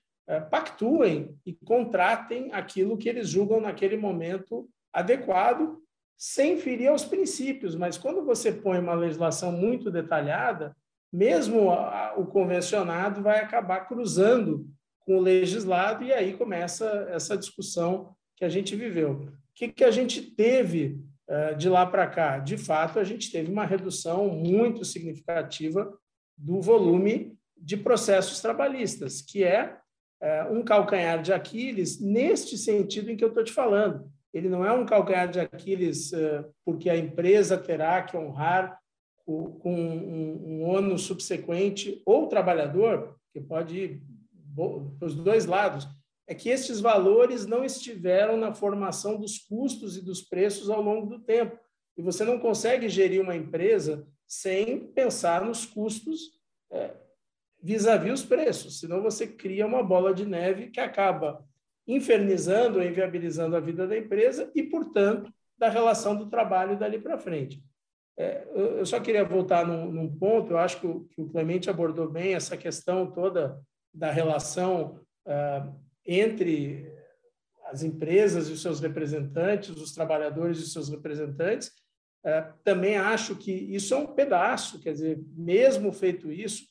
[0.50, 5.78] pactuem e contratem aquilo que eles julgam naquele momento adequado
[6.16, 10.74] sem ferir aos princípios, mas quando você põe uma legislação muito detalhada,
[11.12, 11.70] mesmo
[12.16, 14.66] o convencionado vai acabar cruzando
[15.00, 19.12] com o legislado e aí começa essa discussão que a gente viveu.
[19.12, 22.38] O que, que a gente teve uh, de lá para cá?
[22.38, 25.90] De fato, a gente teve uma redução muito significativa
[26.36, 29.78] do volume de processos trabalhistas, que é
[30.50, 34.70] um calcanhar de Aquiles neste sentido em que eu estou te falando ele não é
[34.70, 38.78] um calcanhar de Aquiles eh, porque a empresa terá que honrar
[39.24, 44.02] com um, ônus subsequente ou trabalhador, que pode ir
[44.98, 45.88] para os dois lados,
[46.28, 51.06] é que estes valores não estiveram na formação dos custos e dos preços ao longo
[51.06, 51.58] do tempo.
[51.96, 56.38] E você não consegue gerir uma empresa sem pensar nos custos
[56.70, 56.92] é,
[57.62, 61.44] vis-à-vis os preços, senão você cria uma bola de neve que acaba
[61.86, 67.62] infernizando inviabilizando a vida da empresa e, portanto, da relação do trabalho dali para frente.
[68.18, 71.68] É, eu só queria voltar num, num ponto, eu acho que o, que o, Clemente
[71.68, 73.60] abordou bem essa questão toda
[73.92, 76.90] da relação uh, entre
[77.66, 81.68] as empresas e os seus representantes, os trabalhadores e seus representantes.
[82.24, 86.66] Uh, também acho que isso é um pedaço, quer dizer, mesmo feito isso,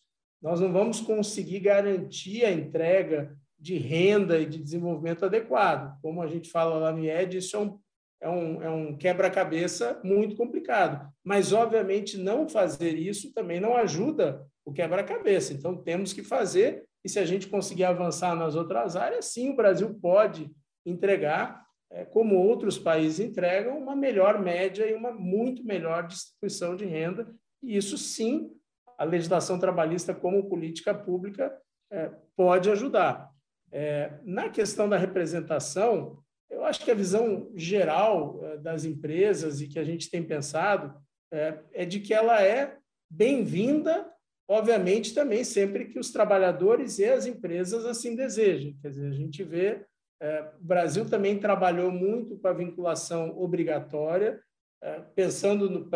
[0.45, 5.99] nós não vamos conseguir garantir a entrega de renda e de desenvolvimento adequado.
[6.03, 7.79] Como a gente fala lá no IED, isso é um,
[8.21, 11.12] é um, é um quebra-cabeça muito complicado.
[11.23, 15.51] Mas, obviamente, não fazer isso também não ajuda o quebra-cabeça.
[15.51, 19.55] Então, temos que fazer, e se a gente conseguir avançar nas outras áreas, sim, o
[19.55, 20.51] Brasil pode
[20.86, 26.86] entregar, é, como outros países entregam, uma melhor média e uma muito melhor distribuição de
[26.86, 27.34] renda.
[27.63, 28.51] E isso, sim,
[28.97, 31.55] a legislação trabalhista como política pública
[31.91, 33.29] é, pode ajudar.
[33.71, 39.67] É, na questão da representação, eu acho que a visão geral é, das empresas e
[39.67, 40.95] que a gente tem pensado
[41.31, 42.77] é, é de que ela é
[43.10, 44.10] bem-vinda,
[44.47, 48.77] obviamente também sempre que os trabalhadores e as empresas assim desejem.
[48.81, 49.86] Quer dizer, a gente vê,
[50.21, 54.39] é, o Brasil também trabalhou muito com a vinculação obrigatória,
[54.81, 55.89] é, pensando no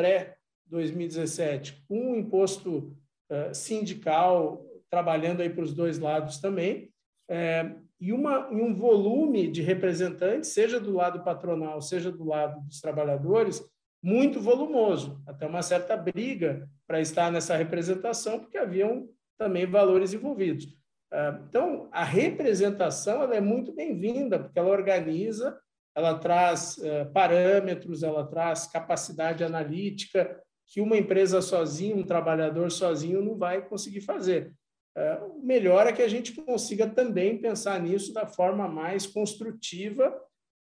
[0.70, 2.96] pré-2017, com imposto
[3.30, 6.90] é, sindical trabalhando aí para os dois lados também,
[7.30, 12.80] é, e, uma, um volume de representantes, seja do lado patronal, seja do lado dos
[12.80, 13.64] trabalhadores,
[14.02, 20.68] muito volumoso, até uma certa briga para estar nessa representação, porque haviam também valores envolvidos.
[21.12, 25.60] Ah, então, a representação ela é muito bem-vinda, porque ela organiza,
[25.96, 33.24] ela traz eh, parâmetros, ela traz capacidade analítica que uma empresa sozinha, um trabalhador sozinho
[33.24, 34.54] não vai conseguir fazer.
[34.96, 40.16] É, o melhor é que a gente consiga também pensar nisso da forma mais construtiva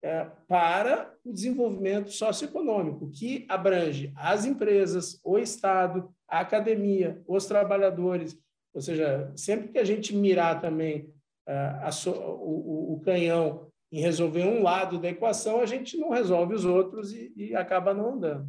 [0.02, 8.38] é, para o desenvolvimento socioeconômico, que abrange as empresas, o Estado, a academia, os trabalhadores.
[8.74, 11.14] Ou seja, sempre que a gente mirar também
[11.48, 17.12] é, o, canhão em resolver um lado da equação, a gente não resolve os outros
[17.12, 18.48] e, e acaba não andando.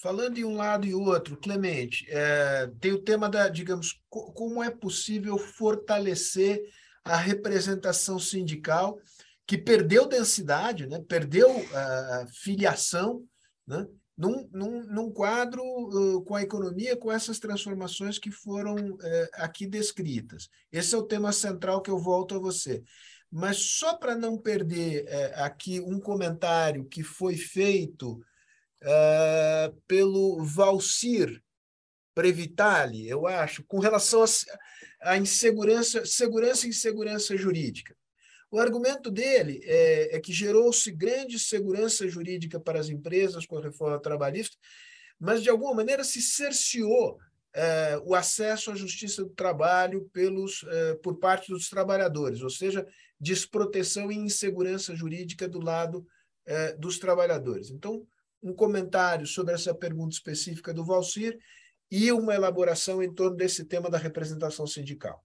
[0.00, 4.62] Falando de um lado e outro, Clemente, é, tem o tema da, digamos, co como
[4.62, 6.62] é possível fortalecer
[7.02, 9.00] a representação sindical
[9.44, 13.24] que perdeu densidade, né, perdeu a filiação,
[13.66, 19.28] né, num, num, num quadro uh, com a economia, com essas transformações que foram uh,
[19.34, 20.48] aqui descritas.
[20.70, 22.82] Esse é o tema central que eu volto a você.
[23.30, 28.20] Mas só para não perder uh, aqui um comentário que foi feito
[28.82, 31.42] uh, pelo Valcir
[32.14, 34.24] Previtali, eu acho, com relação
[35.00, 37.96] à insegurança, segurança e insegurança jurídica.
[38.50, 43.62] O argumento dele é, é que gerou-se grande segurança jurídica para as empresas com a
[43.62, 44.56] reforma trabalhista,
[45.18, 47.18] mas, de alguma maneira, se cerceou
[47.54, 52.86] é, o acesso à justiça do trabalho pelos, é, por parte dos trabalhadores, ou seja,
[53.20, 56.06] desproteção e insegurança jurídica do lado
[56.46, 57.70] é, dos trabalhadores.
[57.70, 58.06] Então,
[58.42, 61.38] um comentário sobre essa pergunta específica do Valcir
[61.90, 65.24] e uma elaboração em torno desse tema da representação sindical.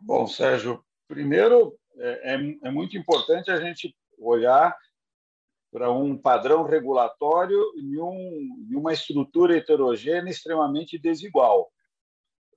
[0.00, 4.76] Bom, Sérgio, primeiro é, é, é muito importante a gente olhar
[5.70, 11.72] para um padrão regulatório e, um, e uma estrutura heterogênea extremamente desigual.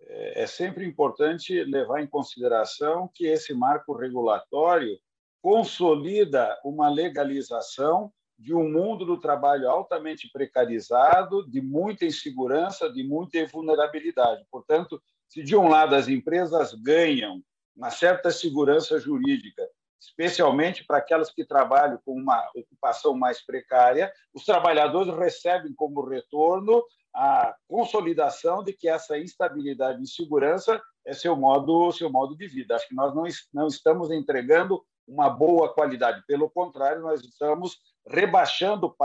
[0.01, 4.99] É, é sempre importante levar em consideração que esse marco regulatório
[5.41, 13.45] consolida uma legalização de um mundo do trabalho altamente precarizado, de muita insegurança, de muita
[13.47, 14.45] vulnerabilidade.
[14.51, 17.41] Portanto, se de um lado as empresas ganham
[17.75, 19.67] uma certa segurança jurídica,
[19.99, 26.83] especialmente para aquelas que trabalham com uma ocupação mais precária, os trabalhadores recebem como retorno
[27.13, 32.75] a consolidação de que essa instabilidade e insegurança é seu modo, seu modo de vida.
[32.75, 38.95] Acho que nós não, não estamos entregando uma boa qualidade, pelo contrário, nós estamos rebaixando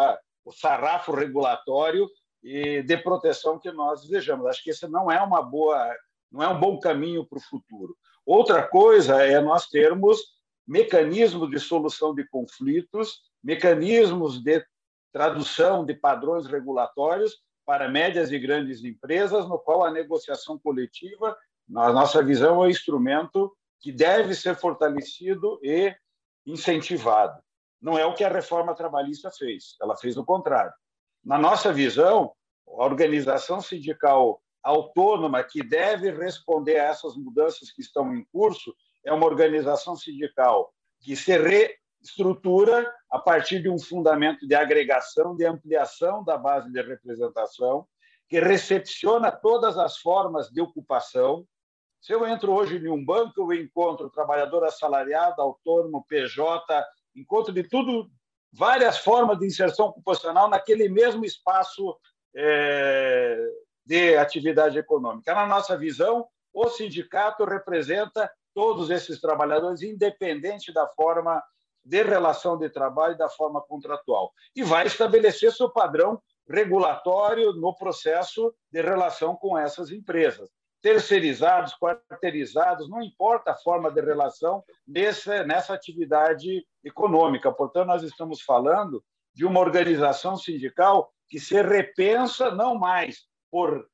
[0.45, 2.09] o sarrafo regulatório
[2.43, 4.47] e de proteção que nós desejamos.
[4.47, 5.95] Acho que esse não é uma boa,
[6.31, 7.97] não é um bom caminho para o futuro.
[8.25, 10.19] Outra coisa é nós termos
[10.67, 14.65] mecanismos de solução de conflitos, mecanismos de
[15.13, 21.37] tradução de padrões regulatórios para médias e grandes empresas, no qual a negociação coletiva,
[21.69, 25.95] na nossa visão, é um instrumento que deve ser fortalecido e
[26.47, 27.41] incentivado.
[27.81, 30.73] Não é o que a reforma trabalhista fez, ela fez o contrário.
[31.25, 32.33] Na nossa visão,
[32.67, 39.13] a organização sindical autônoma que deve responder a essas mudanças que estão em curso é
[39.13, 46.23] uma organização sindical que se reestrutura a partir de um fundamento de agregação, de ampliação
[46.23, 47.87] da base de representação,
[48.29, 51.47] que recepciona todas as formas de ocupação.
[52.01, 56.63] Se eu entro hoje em um banco, eu encontro trabalhador assalariado, autônomo, PJ,
[57.15, 58.11] encontro de tudo,
[58.53, 61.97] várias formas de inserção ocupacional naquele mesmo espaço
[62.35, 63.39] é,
[63.85, 65.35] de atividade econômica.
[65.35, 71.43] Na nossa visão, o sindicato representa todos esses trabalhadores, independente da forma
[71.85, 74.33] de relação de trabalho e da forma contratual.
[74.55, 80.51] E vai estabelecer seu padrão regulatório no processo de relação com essas empresas
[80.83, 87.53] terceirizados, quarteirizados, não importa a forma de relação nessa, nessa atividade econômica.
[87.53, 89.05] Portanto, nós estamos falando
[89.35, 93.87] de uma organização sindical que se repensa não mais por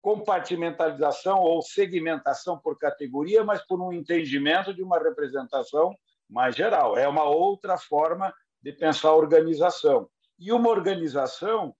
[0.00, 5.94] compartimentalização ou segmentação por categoria, mas por um entendimento de uma representação
[6.28, 6.96] mais geral.
[6.96, 8.32] É uma outra forma
[8.62, 10.08] de pensar a organização.
[10.38, 11.74] E uma organização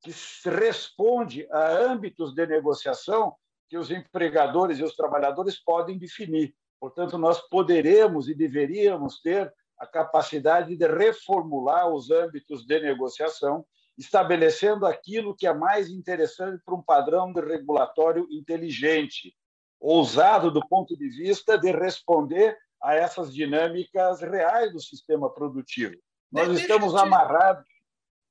[0.00, 0.12] que
[0.48, 3.34] responde a âmbitos de negociação
[3.68, 6.54] que os empregadores e os trabalhadores podem definir.
[6.80, 13.64] Portanto, nós poderemos e deveríamos ter a capacidade de reformular os âmbitos de negociação,
[13.96, 19.34] estabelecendo aquilo que é mais interessante para um padrão de regulatório inteligente,
[19.80, 25.96] ousado do ponto de vista de responder a essas dinâmicas reais do sistema produtivo.
[26.30, 27.64] Nós deixa estamos te, amarrados.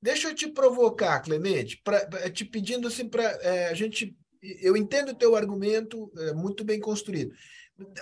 [0.02, 4.16] Deixa eu te provocar, Clemente, pra, te pedindo assim para é, a gente.
[4.62, 7.34] Eu entendo o teu argumento, é, muito bem construído.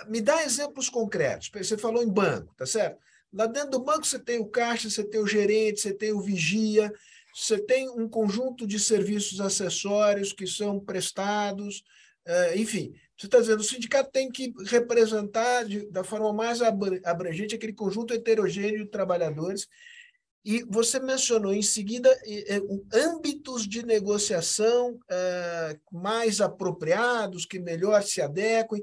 [0.08, 1.50] Me dá exemplos concretos.
[1.52, 2.98] Você falou em banco, tá certo?
[3.32, 6.20] Lá dentro do banco você tem o caixa, você tem o gerente, você tem o
[6.20, 6.92] vigia,
[7.34, 11.82] você tem um conjunto de serviços acessórios que são prestados,
[12.24, 12.94] é, enfim.
[13.16, 18.14] Você está dizendo, o sindicato tem que representar de, da forma mais abrangente aquele conjunto
[18.14, 19.68] heterogêneo de trabalhadores.
[20.44, 22.10] E você mencionou em seguida
[22.92, 28.82] âmbitos de negociação é, mais apropriados, que melhor se adequem.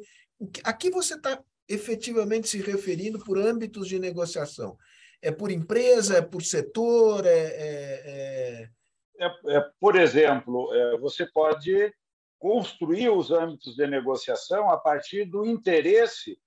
[0.64, 1.40] A que você está
[1.70, 4.76] efetivamente se referindo por âmbitos de negociação?
[5.22, 7.28] É por empresa, é por setor?
[7.28, 8.70] É, é, é...
[9.20, 11.94] é, é por exemplo, é, você pode
[12.40, 16.40] construir os âmbitos de negociação a partir do interesse.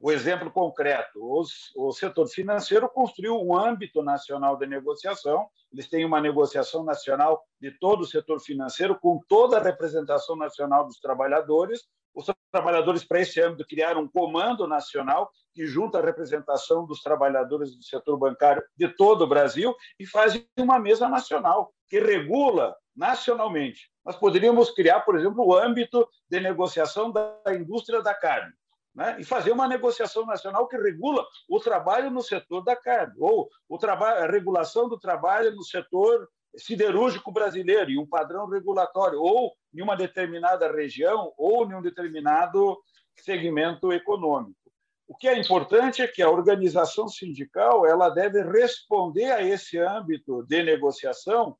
[0.00, 5.48] O exemplo concreto: os, o setor financeiro construiu um âmbito nacional de negociação.
[5.72, 10.86] Eles têm uma negociação nacional de todo o setor financeiro, com toda a representação nacional
[10.86, 11.82] dos trabalhadores.
[12.14, 17.74] Os trabalhadores, para esse âmbito, criaram um comando nacional que junta a representação dos trabalhadores
[17.74, 23.90] do setor bancário de todo o Brasil e faz uma mesa nacional que regula nacionalmente.
[24.04, 28.52] Nós poderíamos criar, por exemplo, o âmbito de negociação da indústria da carne.
[28.94, 29.16] Né?
[29.18, 33.78] e fazer uma negociação nacional que regula o trabalho no setor da carne, ou o
[33.86, 39.96] a regulação do trabalho no setor siderúrgico brasileiro, e um padrão regulatório, ou em uma
[39.96, 42.78] determinada região, ou em um determinado
[43.16, 44.60] segmento econômico.
[45.08, 50.42] O que é importante é que a organização sindical ela deve responder a esse âmbito
[50.44, 51.56] de negociação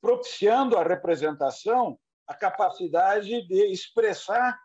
[0.00, 4.56] propiciando a representação a capacidade de expressar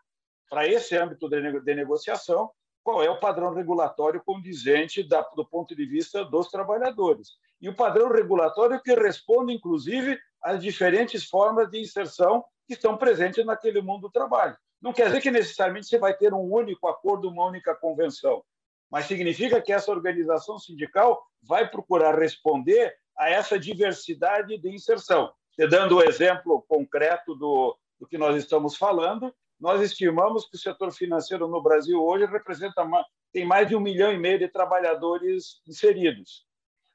[0.51, 2.51] para esse âmbito de negociação
[2.83, 7.29] qual é o padrão regulatório condizente do ponto de vista dos trabalhadores.
[7.61, 13.45] E o padrão regulatório que responde, inclusive, às diferentes formas de inserção que estão presentes
[13.45, 14.57] naquele mundo do trabalho.
[14.81, 18.43] Não quer dizer que necessariamente você vai ter um único acordo, uma única convenção,
[18.91, 25.31] mas significa que essa organização sindical vai procurar responder a essa diversidade de inserção.
[25.55, 30.59] Te dando o exemplo concreto do, do que nós estamos falando, nós estimamos que o
[30.59, 32.83] setor financeiro no Brasil hoje representa
[33.31, 36.47] tem mais de um milhão e meio de trabalhadores inseridos.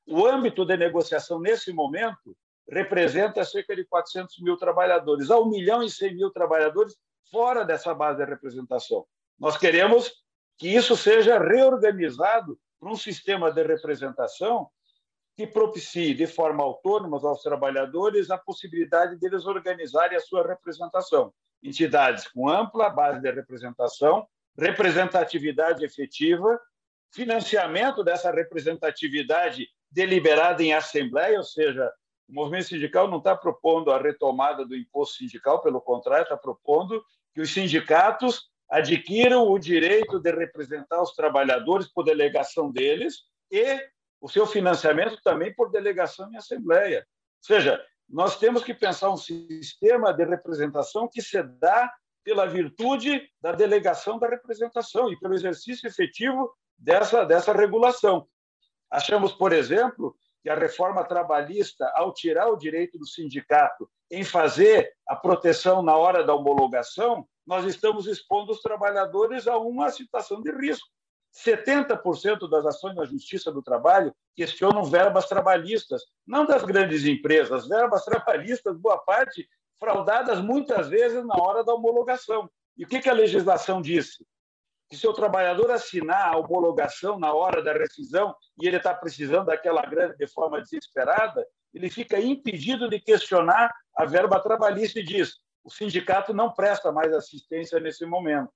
[0.04, 2.36] O âmbito de negociação nesse momento
[2.68, 6.96] representa cerca de 400 mil trabalhadores, há um milhão e 100 mil trabalhadores
[7.30, 9.06] fora dessa base de representação.
[9.38, 10.12] Nós queremos
[10.58, 14.68] que isso seja reorganizado para um sistema de representação
[15.36, 21.32] que propicie de forma autônoma aos trabalhadores a possibilidade deles organizarem a sua representação.
[21.66, 24.24] Entidades com ampla base de representação,
[24.56, 26.60] representatividade efetiva,
[27.12, 31.92] financiamento dessa representatividade deliberada em assembleia, ou seja,
[32.28, 37.04] o movimento sindical não está propondo a retomada do imposto sindical, pelo contrário, está propondo
[37.34, 43.80] que os sindicatos adquiram o direito de representar os trabalhadores por delegação deles e
[44.20, 47.00] o seu financiamento também por delegação em assembleia.
[47.00, 51.92] Ou seja, nós temos que pensar um sistema de representação que se dá
[52.24, 58.26] pela virtude da delegação da representação e pelo exercício efetivo dessa, dessa regulação.
[58.90, 64.92] Achamos, por exemplo, que a reforma trabalhista, ao tirar o direito do sindicato em fazer
[65.08, 70.52] a proteção na hora da homologação, nós estamos expondo os trabalhadores a uma situação de
[70.52, 70.88] risco.
[71.44, 78.04] 70% das ações na Justiça do Trabalho questionam verbas trabalhistas, não das grandes empresas, verbas
[78.04, 82.50] trabalhistas, boa parte, fraudadas muitas vezes na hora da homologação.
[82.76, 84.26] E o que a legislação disse?
[84.88, 89.46] Que se o trabalhador assinar a homologação na hora da rescisão e ele está precisando
[89.46, 95.34] daquela grana de forma desesperada, ele fica impedido de questionar a verba trabalhista e diz:
[95.64, 98.50] o sindicato não presta mais assistência nesse momento.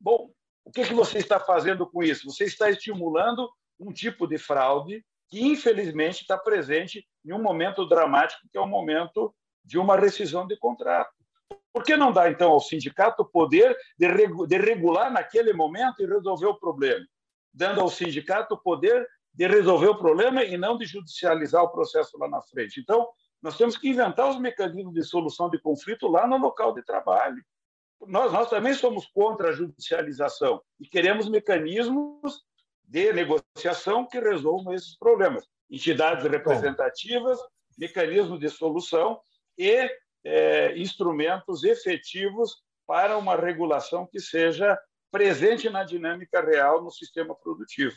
[0.00, 0.30] Bom,
[0.66, 2.28] o que, que você está fazendo com isso?
[2.28, 3.48] Você está estimulando
[3.78, 8.66] um tipo de fraude que, infelizmente, está presente em um momento dramático, que é o
[8.66, 9.32] momento
[9.64, 11.14] de uma rescisão de contrato.
[11.72, 16.46] Por que não dá, então, ao sindicato o poder de regular naquele momento e resolver
[16.46, 17.06] o problema?
[17.54, 22.18] Dando ao sindicato o poder de resolver o problema e não de judicializar o processo
[22.18, 22.80] lá na frente.
[22.80, 23.06] Então,
[23.40, 27.40] nós temos que inventar os mecanismos de solução de conflito lá no local de trabalho.
[28.06, 32.44] Nós, nós também somos contra a judicialização e queremos mecanismos
[32.84, 35.44] de negociação que resolvam esses problemas.
[35.70, 37.38] Entidades representativas,
[37.76, 39.20] mecanismos de solução
[39.58, 39.90] e
[40.24, 44.78] é, instrumentos efetivos para uma regulação que seja
[45.10, 47.96] presente na dinâmica real no sistema produtivo.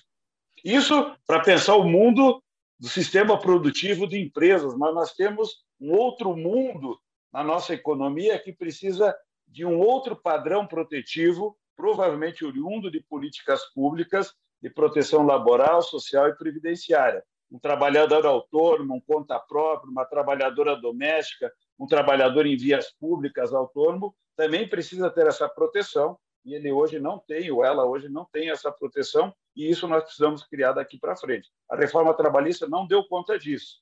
[0.64, 2.42] Isso para pensar o mundo
[2.80, 7.00] do sistema produtivo de empresas, mas nós temos um outro mundo
[7.32, 9.16] na nossa economia que precisa
[9.50, 16.36] de um outro padrão protetivo, provavelmente oriundo de políticas públicas de proteção laboral, social e
[16.36, 17.24] previdenciária.
[17.52, 24.16] Um trabalhador autônomo, um conta próprio, uma trabalhadora doméstica, um trabalhador em vias públicas autônomo
[24.36, 28.50] também precisa ter essa proteção e ele hoje não tem, ou ela hoje não tem
[28.50, 31.50] essa proteção, e isso nós precisamos criar daqui para frente.
[31.70, 33.82] A reforma trabalhista não deu conta disso,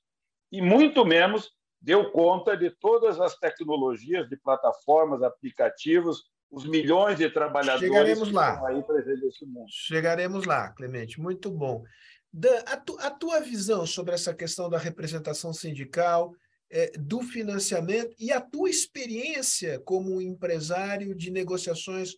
[0.50, 7.28] e muito menos deu conta de todas as tecnologias de plataformas, aplicativos, os milhões de
[7.30, 8.46] trabalhadores Chegaremos lá.
[8.46, 9.66] que estão aí presentes nesse mundo.
[9.70, 11.84] Chegaremos lá, Clemente, muito bom.
[12.32, 16.32] Dan, a, tu, a tua visão sobre essa questão da representação sindical,
[16.70, 22.14] é, do financiamento e a tua experiência como empresário de negociações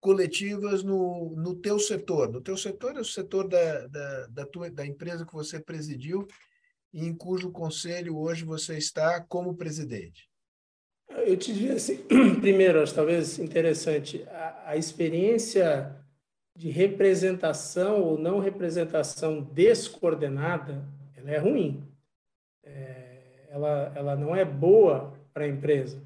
[0.00, 2.30] coletivas no, no teu setor.
[2.30, 6.26] No teu setor é o setor da, da, da, tua, da empresa que você presidiu
[6.94, 10.30] e em cujo conselho hoje você está como presidente.
[11.26, 11.98] Eu te diria assim,
[12.40, 15.94] primeiro, acho talvez interessante, a, a experiência
[16.56, 21.82] de representação ou não representação descoordenada, ela é ruim.
[22.62, 26.00] É, ela, ela não é boa para a empresa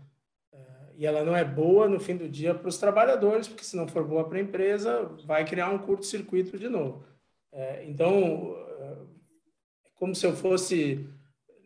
[0.98, 3.86] e ela não é boa no fim do dia para os trabalhadores, porque se não
[3.86, 7.04] for boa para a empresa, vai criar um curto-circuito de novo.
[7.52, 8.96] É, então, é
[9.98, 11.04] como se eu fosse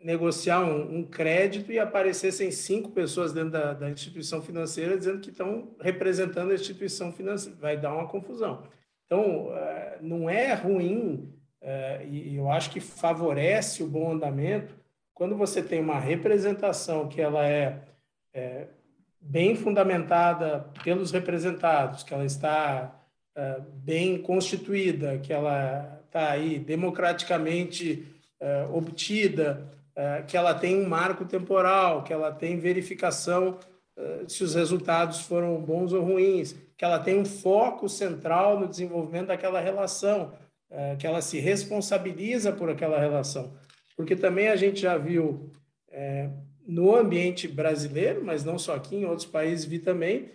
[0.03, 5.31] negociar um, um, crédito e aparecessem cinco pessoas dentro da, da, instituição financeira dizendo que
[5.31, 7.57] estão representando a instituição financeira.
[7.61, 8.65] Vai dar uma confusão.
[9.07, 14.75] Então, é, não é ruim, é, e eu acho que favorece o bom andamento
[15.15, 17.83] quando você tem uma representação que ela é,
[18.35, 18.67] é
[19.21, 22.99] bem fundamentada pelos representados, que ela está
[23.77, 28.12] bem constituída, que ela está aí democraticamente
[28.43, 33.59] uh, obtida, uh, que ela tem um marco temporal, que ela tem verificação
[34.27, 39.27] se os resultados foram bons ou ruins, que ela tem um foco central no desenvolvimento
[39.27, 40.33] daquela relação,
[40.99, 43.53] que ela se responsabiliza por aquela relação.
[43.95, 45.53] Porque também a gente já viu
[46.67, 50.31] no ambiente brasileiro, mas não só aqui, em outros países vi também,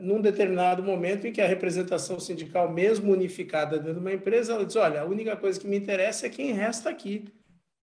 [0.00, 4.66] num determinado momento em que a representação sindical, mesmo unificada dentro de uma empresa, ela
[4.66, 7.24] diz: olha, a única coisa que me interessa é quem resta aqui.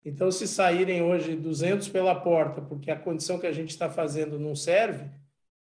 [0.05, 4.37] Então, se saírem hoje 200 pela porta, porque a condição que a gente está fazendo
[4.37, 5.09] não serve,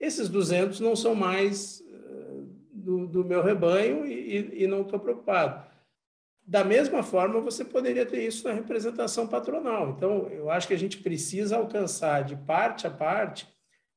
[0.01, 5.69] esses 200 não são mais uh, do, do, meu rebanho e, e não estou preocupado.
[6.47, 9.91] Da mesma forma, você poderia ter isso na representação patronal.
[9.91, 13.47] Então, eu acho que a gente precisa alcançar de parte a parte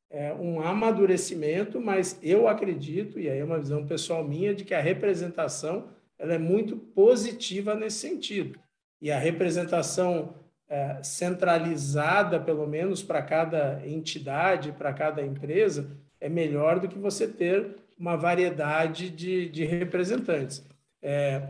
[0.09, 4.73] é, um amadurecimento, mas eu acredito, e aí é uma visão pessoal minha, de que
[4.73, 5.89] a representação
[6.19, 8.59] ela é muito positiva nesse sentido.
[9.03, 10.33] E a representação
[10.69, 15.91] é, centralizada, pelo menos para cada entidade, para cada empresa,
[16.21, 20.65] é melhor do que você ter uma variedade de, de representantes.
[21.01, 21.49] É,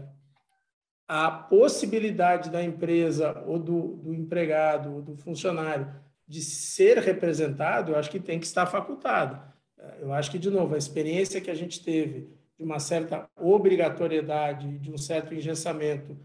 [1.08, 5.93] a possibilidade da empresa ou do, do empregado ou do funcionário
[6.28, 9.39] de ser representado, eu acho que tem que estar facultado.
[9.99, 14.80] Eu acho que, de novo, a experiência que a gente teve de uma certa obrigatoriedade,
[14.80, 16.18] de um certo engessamento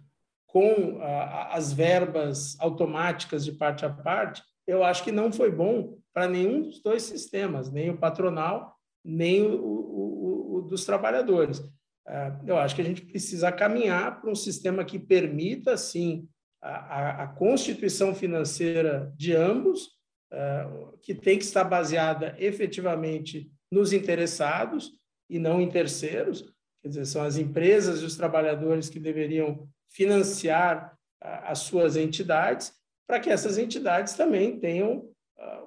[0.58, 5.96] com a, as verbas automáticas de parte a parte, eu acho que não foi bom
[6.12, 11.62] para nenhum dos dois sistemas, nem o patronal, nem o, o, o dos trabalhadores.
[12.08, 16.28] É, eu acho que a gente precisa caminhar para um sistema que permita, sim,
[16.60, 19.90] a, a, constituição financeira de ambos,
[20.32, 20.66] é,
[21.00, 24.90] que tem que estar baseada efetivamente nos interessados
[25.30, 26.52] e não em terceiros,
[26.82, 32.72] quer dizer, são as empresas e os trabalhadores que deveriam financiar as suas entidades,
[33.06, 35.08] para que essas entidades também tenham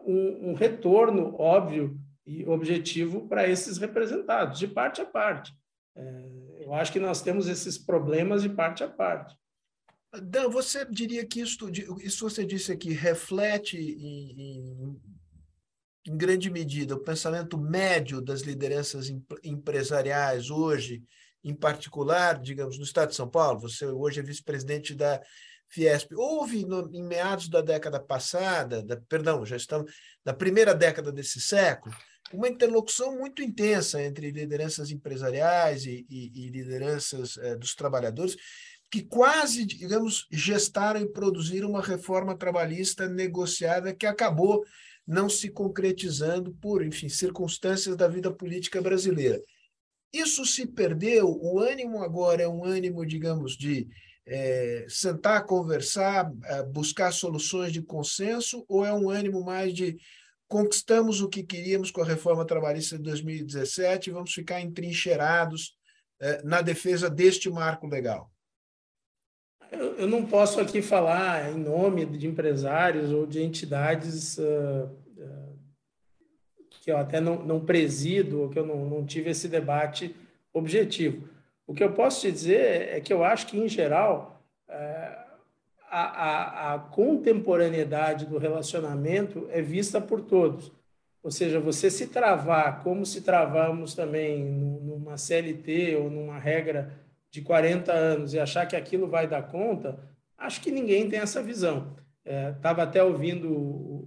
[0.05, 5.53] um, um retorno óbvio e objetivo para esses representados, de parte a parte.
[5.95, 9.36] É, eu acho que nós temos esses problemas de parte a parte.
[10.22, 11.69] Dan, você diria que isso,
[11.99, 14.99] isso você disse aqui reflete em,
[16.05, 19.09] em grande medida, o pensamento médio das lideranças
[19.43, 21.03] empresariais hoje,
[21.43, 25.21] em particular, digamos, no Estado de São Paulo, você hoje é vice-presidente da
[25.67, 26.13] Fiesp.
[26.13, 29.91] Houve, no, em meados da década passada, da, perdão, já estamos
[30.23, 31.95] na primeira década desse século,
[32.33, 38.37] uma interlocução muito intensa entre lideranças empresariais e, e, e lideranças eh, dos trabalhadores,
[38.89, 44.63] que quase, digamos, gestaram e produziram uma reforma trabalhista negociada que acabou
[45.07, 49.41] não se concretizando por, enfim, circunstâncias da vida política brasileira.
[50.14, 53.88] Isso se perdeu, o ânimo agora é um ânimo, digamos, de
[54.26, 59.97] é, sentar, conversar, é, buscar soluções de consenso, ou é um ânimo mais de
[60.47, 65.78] conquistamos o que queríamos com a reforma trabalhista de 2017 vamos ficar entrincheirados
[66.20, 68.30] é, na defesa deste marco legal?
[69.72, 74.91] Eu, eu, não posso aqui falar em nome de empresários ou de entidades uh,
[76.91, 80.15] eu até não, não presido, que eu não, não tive esse debate
[80.53, 81.27] objetivo.
[81.65, 85.21] O que eu posso te dizer é que eu acho que, em geral, uh,
[85.89, 90.71] a, a, a contemporaneidade do relacionamento é vista por todos.
[91.23, 96.91] Ou seja, você se travar como se travamos também numa CLT ou numa regra
[97.29, 99.99] de 40 anos e achar que aquilo vai dar conta,
[100.37, 101.95] acho que ninguém tem essa visão.
[102.25, 104.01] Estava é, até ouvindo o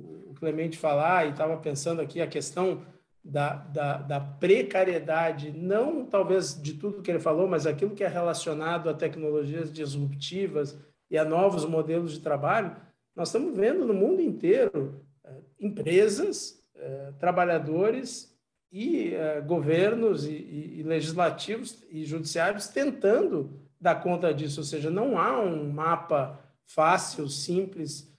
[0.44, 2.82] Clemente falar e estava pensando aqui a questão
[3.24, 8.08] da, da, da, precariedade, não talvez de tudo que ele falou, mas aquilo que é
[8.08, 10.78] relacionado a tecnologias disruptivas
[11.10, 12.76] e a novos modelos de trabalho,
[13.16, 18.36] nós estamos vendo no mundo inteiro é, empresas, é, trabalhadores
[18.70, 24.90] e uh, governos e, e, e, legislativos e judiciários tentando dar conta disso, ou seja,
[24.90, 28.13] não há um mapa fácil, simples,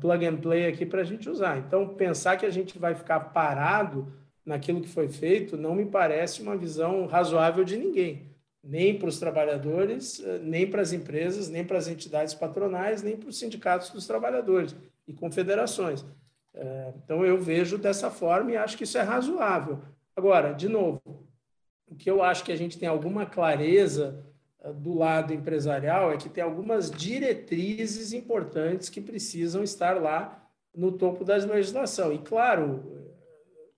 [0.00, 1.58] plug and play aqui para a gente usar.
[1.58, 4.12] Então, pensar que a gente vai ficar parado
[4.44, 8.30] naquilo que foi feito não me parece uma visão razoável de ninguém,
[8.62, 13.16] nem para os trabalhadores, uh, nem para as empresas, nem para as entidades patronais, nem
[13.16, 14.74] para os sindicatos dos trabalhadores
[15.06, 16.04] e confederações.
[17.02, 19.80] Então, eu vejo dessa forma e acho que isso é razoável.
[20.14, 21.00] Agora, de novo,
[21.86, 24.31] o que eu acho que a gente tem alguma clareza eh,
[24.70, 31.24] do lado empresarial é que tem algumas diretrizes importantes que precisam estar lá no topo
[31.24, 32.12] da legislação.
[32.12, 33.02] E, claro,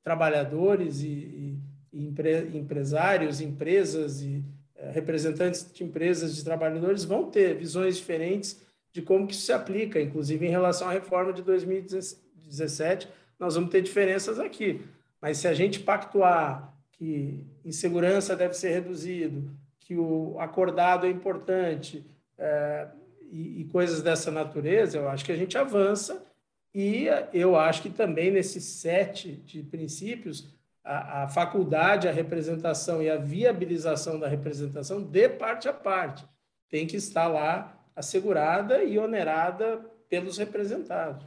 [0.03, 1.59] trabalhadores e,
[1.93, 4.45] e empre, empresários, empresas e
[4.76, 8.61] eh, representantes de empresas de trabalhadores vão ter visões diferentes
[8.93, 13.09] de como que isso se aplica, inclusive em relação à reforma de 2017,
[13.39, 14.82] nós vamos ter diferenças aqui.
[15.20, 19.51] Mas se a gente pactuar que insegurança deve ser reduzido,
[19.85, 22.05] que o acordado é importante
[22.39, 22.89] é,
[23.30, 26.26] e, e coisas dessa natureza, eu acho que a gente avança
[26.74, 33.09] e eu acho que também nesses sete de princípios, a, a, faculdade, a representação e
[33.09, 36.24] a viabilização da representação de parte a parte
[36.68, 39.78] tem que estar lá assegurada e onerada
[40.09, 41.24] pelos representados.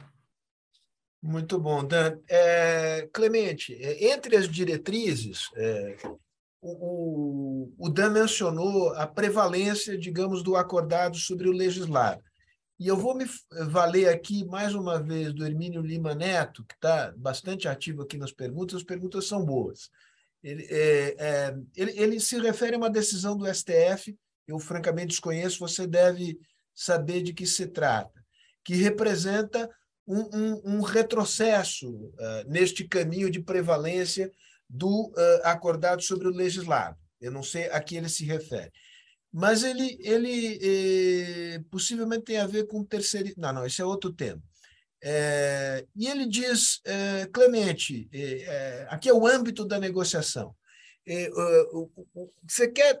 [1.22, 2.18] Muito bom, Dan.
[2.28, 5.96] É, Clemente, é, entre as diretrizes, é,
[6.60, 12.22] o, o, Dan mencionou a prevalência, digamos, do acordado sobre o legislado.
[12.78, 13.24] E eu vou me
[13.66, 18.32] valer aqui mais uma vez do Hermínio Lima Neto, que está bastante ativo aqui nas
[18.32, 19.90] perguntas, as perguntas são boas.
[20.42, 25.58] Ele, é, é, ele, ele se refere a uma decisão do STF, eu francamente desconheço,
[25.58, 26.38] você deve
[26.74, 28.24] saber de que se trata,
[28.64, 29.68] que representa
[30.06, 34.32] um, um, um retrocesso uh, neste caminho de prevalência
[34.68, 36.96] do uh, acordado sobre o legislado.
[37.20, 38.70] Eu não sei a que ele se refere.
[39.32, 43.30] Mas ele, ele eh, possivelmente tem a ver com terceiro.
[43.36, 44.42] Não, não, esse é outro tema.
[45.02, 50.56] É, e ele diz, é, Clemente, é, aqui é o âmbito da negociação.
[52.48, 53.00] você quer.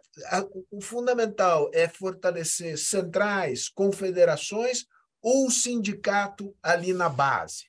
[0.70, 4.84] o fundamental é fortalecer centrais, confederações
[5.22, 7.68] ou o sindicato ali na base?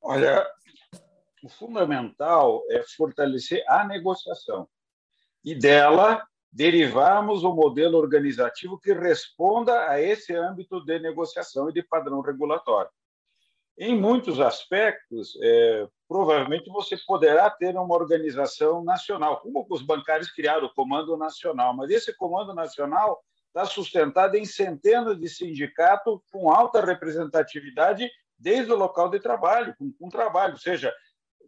[0.00, 0.44] Olha,
[1.42, 4.68] o fundamental é fortalecer a negociação
[5.44, 11.82] e dela derivarmos um modelo organizativo que responda a esse âmbito de negociação e de
[11.82, 12.90] padrão regulatório.
[13.78, 20.66] Em muitos aspectos, é, provavelmente você poderá ter uma organização nacional, como os bancários criaram
[20.66, 26.84] o Comando Nacional, mas esse Comando Nacional está sustentada em centenas de sindicatos com alta
[26.84, 30.54] representatividade desde o local de trabalho, com, com trabalho.
[30.54, 30.92] Ou seja,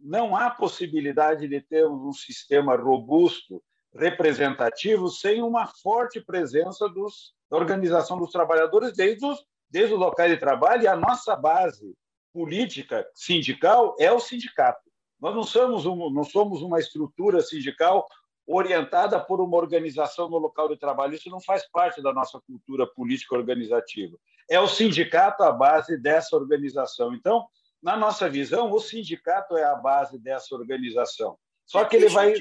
[0.02, 3.62] não há possibilidade de ter um sistema robusto,
[3.94, 10.38] representativo, sem uma forte presença dos, da organização dos trabalhadores desde os, desde locais de
[10.38, 11.94] trabalho e a nossa base
[12.32, 14.88] política sindical é o sindicato.
[15.20, 18.06] Nós não somos, um, não somos uma estrutura sindical
[18.46, 21.14] orientada por uma organização no local de trabalho.
[21.14, 24.16] Isso não faz parte da nossa cultura política organizativa.
[24.48, 27.14] É o sindicato a base dessa organização.
[27.14, 27.46] Então,
[27.82, 31.38] na nossa visão, o sindicato é a base dessa organização.
[31.64, 32.34] Só que ele vai.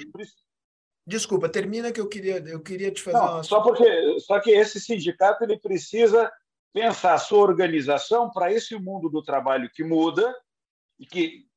[1.05, 3.43] Desculpa, termina que eu queria, eu queria te fazer não, uma...
[3.43, 6.31] só porque Só que esse sindicato ele precisa
[6.73, 10.35] pensar a sua organização para esse mundo do trabalho que muda
[10.99, 11.47] e que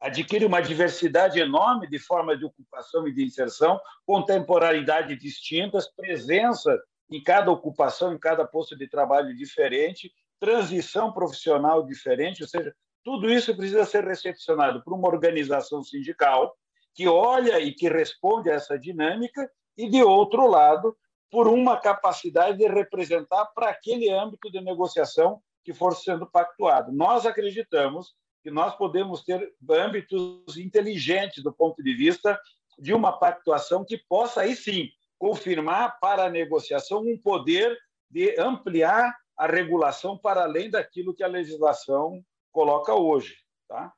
[0.00, 6.76] adquire uma diversidade enorme de formas de ocupação e de inserção, contemporaneidade distintas, presença
[7.10, 12.74] em cada ocupação, em cada posto de trabalho diferente, transição profissional diferente, ou seja,
[13.04, 16.56] tudo isso precisa ser recepcionado por uma organização sindical
[16.94, 20.96] que olha e que responde a essa dinâmica e, de outro lado,
[21.30, 26.92] por uma capacidade de representar para aquele âmbito de negociação que for sendo pactuado.
[26.92, 32.38] Nós acreditamos que nós podemos ter âmbitos inteligentes do ponto de vista
[32.78, 34.88] de uma pactuação que possa, aí sim,
[35.18, 37.78] confirmar para a negociação um poder
[38.10, 42.22] de ampliar a regulação para além daquilo que a legislação
[42.52, 43.34] coloca hoje.
[43.68, 43.92] Tá?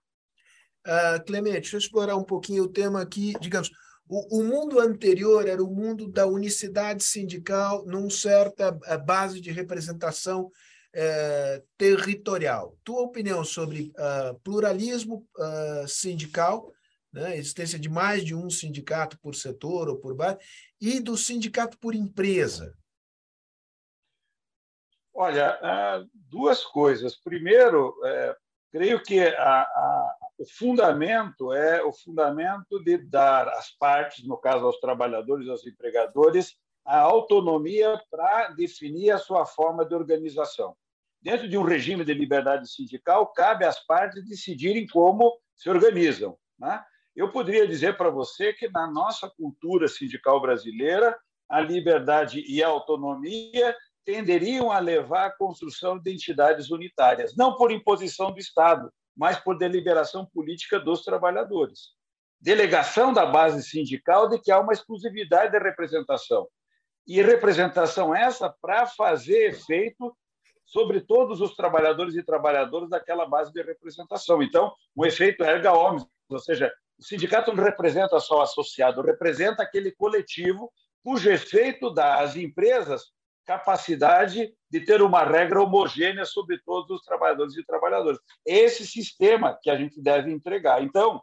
[0.87, 3.35] Uh, Clemente, deixa eu explorar um pouquinho o tema aqui.
[3.41, 3.71] Digamos,
[4.09, 9.51] o, o, mundo anterior era o mundo da unicidade sindical num certa eh, base de
[9.51, 10.51] representação
[10.97, 12.79] é, territorial.
[12.85, 16.71] Tua opinião sobre uh, pluralismo uh, sindical,
[17.13, 20.39] né, existência de mais de um sindicato por setor ou por base,
[20.81, 22.77] e do sindicato por empresa?
[25.13, 25.59] Olha,
[26.13, 27.17] duas coisas.
[27.17, 28.37] Primeiro, é,
[28.75, 34.67] creio que a, a, o fundamento é o fundamento de dar às partes, no caso
[34.67, 40.75] aos trabalhadores, aos empregadores, a autonomia para definir a sua forma de organização
[41.23, 46.37] dentro de um regime de liberdade sindical, cabe às partes decidirem como se organizam.
[46.59, 46.85] Né?
[47.15, 51.17] Eu poderia dizer para você que, na nossa cultura sindical brasileira,
[51.49, 57.73] a liberdade e a autonomia tenderiam a levar à construção de entidades unitárias, não por
[57.73, 61.93] imposição do Estado, mas por deliberação política dos trabalhadores.
[62.41, 66.47] Delegação da base sindical de que há uma exclusividade da representação.
[67.07, 70.15] E representação essa para fazer efeito
[70.67, 74.43] sobre todos os trabalhadores e trabalhadoras daquela base de representação.
[74.43, 79.63] Então, o efeito erga omnes, ou seja, o sindicato não representa só o associado, representa
[79.63, 83.13] aquele coletivo cujo efeito dá às empresas
[83.45, 88.19] capacidade de ter uma regra homogênea sobre todos os trabalhadores e trabalhadoras.
[88.45, 90.83] Esse sistema que a gente deve entregar.
[90.83, 91.23] Então,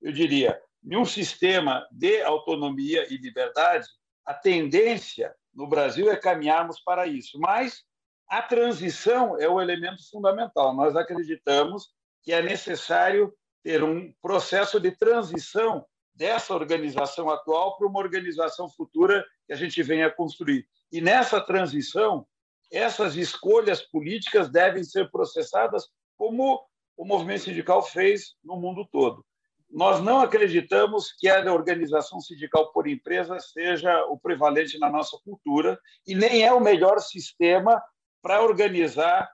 [0.00, 3.86] eu diria, em um sistema de autonomia e liberdade,
[4.24, 7.38] a tendência no Brasil é caminharmos para isso.
[7.38, 7.82] Mas
[8.28, 10.74] a transição é o elemento fundamental.
[10.74, 11.88] Nós acreditamos
[12.22, 19.24] que é necessário ter um processo de transição dessa organização atual para uma organização futura
[19.46, 20.66] que a gente venha construir.
[20.92, 22.26] E nessa transição,
[22.70, 26.64] essas escolhas políticas devem ser processadas como
[26.96, 29.24] o movimento sindical fez no mundo todo.
[29.68, 35.78] Nós não acreditamos que a organização sindical por empresa seja o prevalente na nossa cultura
[36.06, 37.82] e nem é o melhor sistema
[38.22, 39.28] para organizar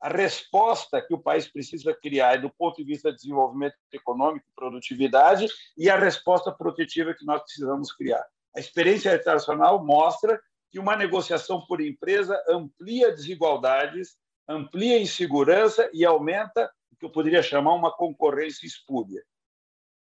[0.00, 5.46] a resposta que o país precisa criar do ponto de vista de desenvolvimento econômico produtividade
[5.76, 8.24] e a resposta protetiva que nós precisamos criar.
[8.54, 10.40] A experiência internacional mostra
[10.72, 14.16] que uma negociação por empresa amplia desigualdades,
[14.48, 19.22] amplia insegurança e aumenta o que eu poderia chamar uma concorrência espúria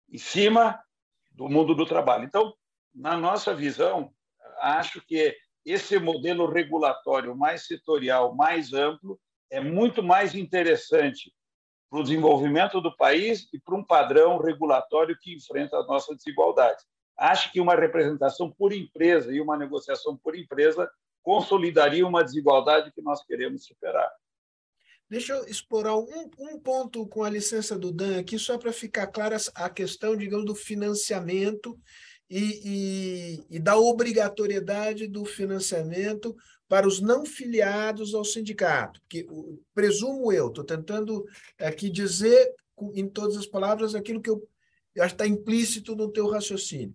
[0.09, 0.80] em cima
[1.32, 2.24] do mundo do trabalho.
[2.24, 2.55] Então,
[2.94, 4.14] na nossa visão,
[4.61, 9.18] acho que esse modelo regulatório mais setorial, mais amplo,
[9.50, 11.34] é muito mais interessante
[11.90, 16.82] para o desenvolvimento do país e para um padrão regulatório que enfrenta a nossa desigualdade.
[17.16, 20.90] Acho que uma representação por empresa e uma negociação por empresa
[21.22, 24.10] consolidariam uma desigualdade que nós queremos superar.
[25.08, 29.06] Deixa eu explorar um, um ponto com a licença do Dan aqui, só para ficar
[29.06, 31.78] clara a questão, digamos, do financiamento
[32.28, 36.34] e, e, e da obrigatoriedade do financiamento
[36.66, 39.00] para os não filiados ao sindicato.
[39.08, 39.26] Que,
[39.74, 41.24] presumo eu, estou tentando
[41.58, 42.54] aqui dizer
[42.94, 44.46] em todas as palavras aquilo que eu,
[44.94, 46.94] eu acho que está implícito no teu raciocínio.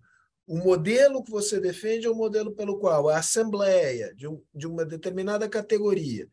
[0.49, 4.65] O modelo que você defende é o modelo pelo qual a assembleia de, um, de
[4.65, 6.27] uma determinada categoria,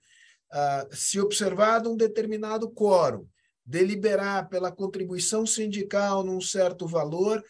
[0.50, 3.28] ah, se observado um determinado quórum,
[3.62, 7.44] deliberar pela contribuição sindical num certo valor,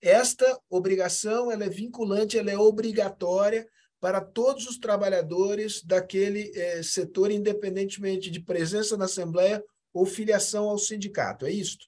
[0.00, 3.66] esta obrigação ela é vinculante, ela é obrigatória
[4.00, 9.60] para todos os trabalhadores daquele eh, setor, independentemente de presença na Assembleia
[9.92, 11.84] ou filiação ao sindicato, é isto?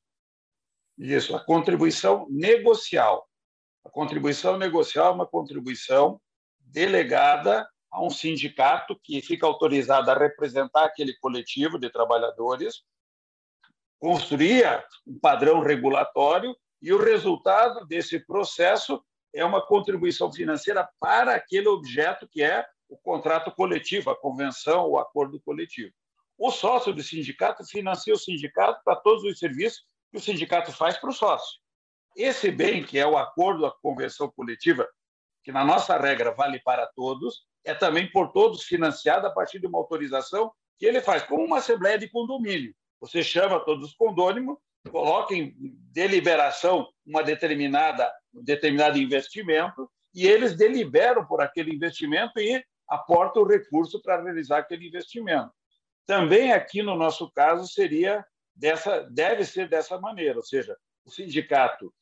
[0.98, 3.28] Isso, a contribuição negocial.
[3.84, 6.20] A contribuição negocial é uma contribuição
[6.58, 12.82] delegada a um sindicato que fica autorizado a representar aquele coletivo de trabalhadores,
[14.00, 21.68] construía um padrão regulatório e o resultado desse processo é uma contribuição financeira para aquele
[21.68, 25.92] objeto que é o contrato coletivo, a convenção, o acordo coletivo.
[26.36, 30.98] O sócio do sindicato financia o sindicato para todos os serviços que o sindicato faz
[30.98, 31.63] para o sócio.
[32.14, 34.88] Esse bem, que é o acordo, a convenção coletiva,
[35.42, 39.66] que na nossa regra vale para todos, é também por todos financiado a partir de
[39.66, 42.74] uma autorização que ele faz, como uma assembleia de condomínio.
[43.00, 44.56] Você chama todos os condôminos,
[44.90, 45.54] coloca em
[45.92, 53.46] deliberação uma determinada, um determinado investimento e eles deliberam por aquele investimento e aportam o
[53.46, 55.52] recurso para realizar aquele investimento.
[56.06, 61.92] Também aqui no nosso caso seria dessa, deve ser dessa maneira, ou seja, o sindicato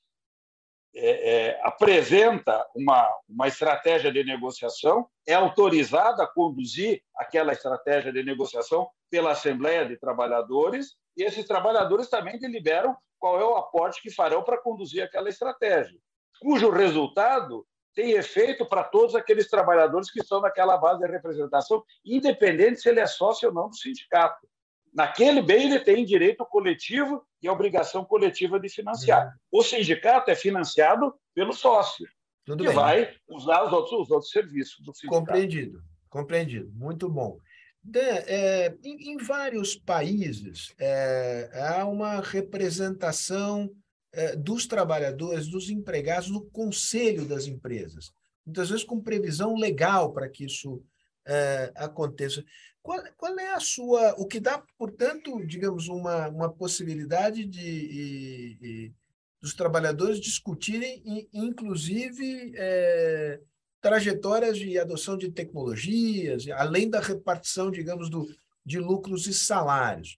[0.95, 8.23] é, é, apresenta uma, uma estratégia de negociação, é autorizado a conduzir aquela estratégia de
[8.23, 14.11] negociação pela Assembleia de Trabalhadores, e esses trabalhadores também deliberam qual é o aporte que
[14.11, 15.99] farão para conduzir aquela estratégia,
[16.41, 22.81] cujo resultado tem efeito para todos aqueles trabalhadores que estão naquela base de representação, independente
[22.81, 24.49] se ele é sócio ou não do sindicato.
[24.93, 29.27] Naquele bem, ele tem direito coletivo e obrigação coletiva de financiar.
[29.27, 29.61] Uhum.
[29.61, 32.07] O sindicato é financiado pelo sócio,
[32.45, 32.77] Tudo que bem.
[32.77, 35.21] vai usar os outros, os outros serviços do sindicato.
[35.21, 36.71] Compreendido, compreendido.
[36.75, 37.39] Muito bom.
[37.95, 43.71] é, em, em, vários países, é, há uma representação
[44.13, 48.13] é, dos trabalhadores, dos empregados no conselho das empresas,
[48.45, 50.85] muitas vezes com previsão legal para que isso
[51.27, 52.45] é, aconteça.
[52.83, 54.15] Qual, qual, é a sua.
[54.19, 58.95] O que dá, portanto, digamos, uma, uma possibilidade de, de, de
[59.41, 63.41] dos trabalhadores discutirem, inclusive, é,
[63.81, 68.25] trajetórias de adoção de tecnologias, além da repartição, digamos, do,
[68.65, 70.17] de lucros e salários.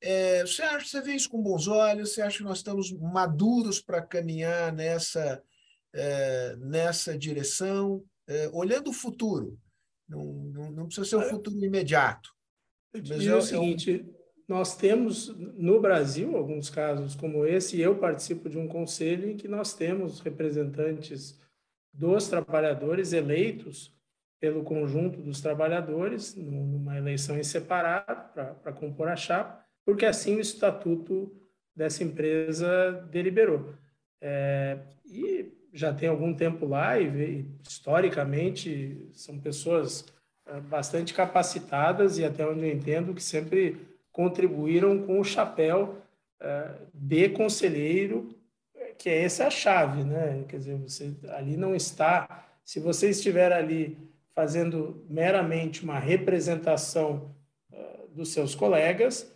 [0.00, 2.12] É, você acha você vê isso com bons olhos?
[2.12, 5.40] Você acha que nós estamos maduros para caminhar nessa,
[5.92, 8.04] é, nessa direção?
[8.26, 9.56] É, olhando o futuro,
[10.08, 12.30] não, não, não precisa ser um futuro imediato.
[12.92, 14.06] Eu diria o seguinte,
[14.46, 19.36] nós temos no Brasil alguns casos como esse, e eu participo de um conselho em
[19.36, 21.40] que nós temos representantes
[21.92, 23.94] dos trabalhadores eleitos
[24.40, 30.40] pelo conjunto dos trabalhadores, numa eleição em separado para compor a chapa, porque assim o
[30.40, 31.34] estatuto
[31.74, 33.74] dessa empresa deliberou.
[34.20, 40.06] É, e já tem algum tempo lá e, historicamente são pessoas
[40.46, 43.76] eh, bastante capacitadas e até onde eu entendo que sempre
[44.12, 45.98] contribuíram com o chapéu
[46.40, 48.28] eh, de conselheiro,
[48.96, 50.44] que é essa a chave, né?
[50.48, 53.98] Quer dizer, você ali não está, se você estiver ali
[54.32, 57.34] fazendo meramente uma representação
[57.72, 59.34] eh, dos seus colegas,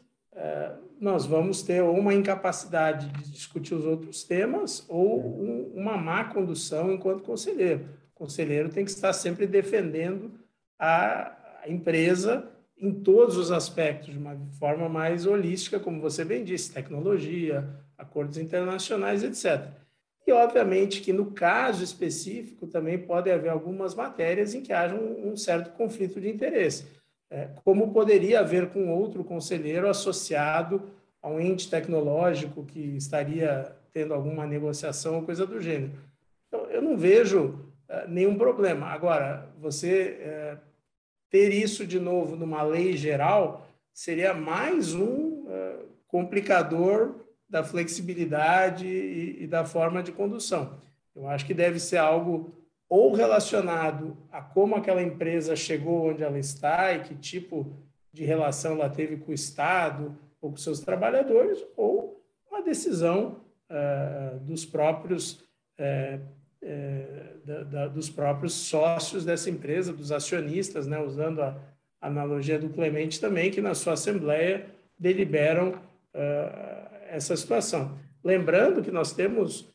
[1.01, 6.93] nós vamos ter uma incapacidade de discutir os outros temas ou um, uma má condução
[6.93, 7.89] enquanto conselheiro.
[8.15, 10.33] O conselheiro tem que estar sempre defendendo
[10.79, 11.35] a,
[11.67, 17.69] empresa em todos os aspectos, de uma forma mais holística, como você bem disse, tecnologia,
[17.97, 19.69] acordos internacionais, etc.
[20.27, 25.33] E, obviamente, que no caso específico também pode haver algumas matérias em que haja um,
[25.33, 26.98] um certo conflito de interesse
[27.65, 30.91] como poderia haver com outro conselheiro associado
[31.23, 35.93] a um ente tecnológico que estaria tendo alguma negociação ou coisa do gênero.
[36.47, 38.87] Então, eu não vejo é, nenhum problema.
[38.87, 40.59] Agora, você é,
[41.31, 45.77] ter isso de novo numa lei geral seria mais um é,
[46.07, 47.15] complicador
[47.49, 50.79] da flexibilidade e da forma de condução.
[51.17, 52.53] Eu acho que deve ser algo
[52.89, 57.77] ou relacionado a como aquela empresa chegou onde ela está e que tipo
[58.13, 64.39] de relação ela teve com o Estado ou com seus trabalhadores, ou uma decisão uh,
[64.41, 65.33] dos próprios
[65.79, 66.21] uh,
[66.63, 71.57] uh, da, da, dos próprios sócios dessa empresa, dos acionistas, né, usando a
[72.01, 74.67] analogia do Clemente também, que na sua assembleia
[74.99, 75.87] deliberam
[77.09, 77.97] essa situação.
[78.25, 79.73] Lembrando que nós temos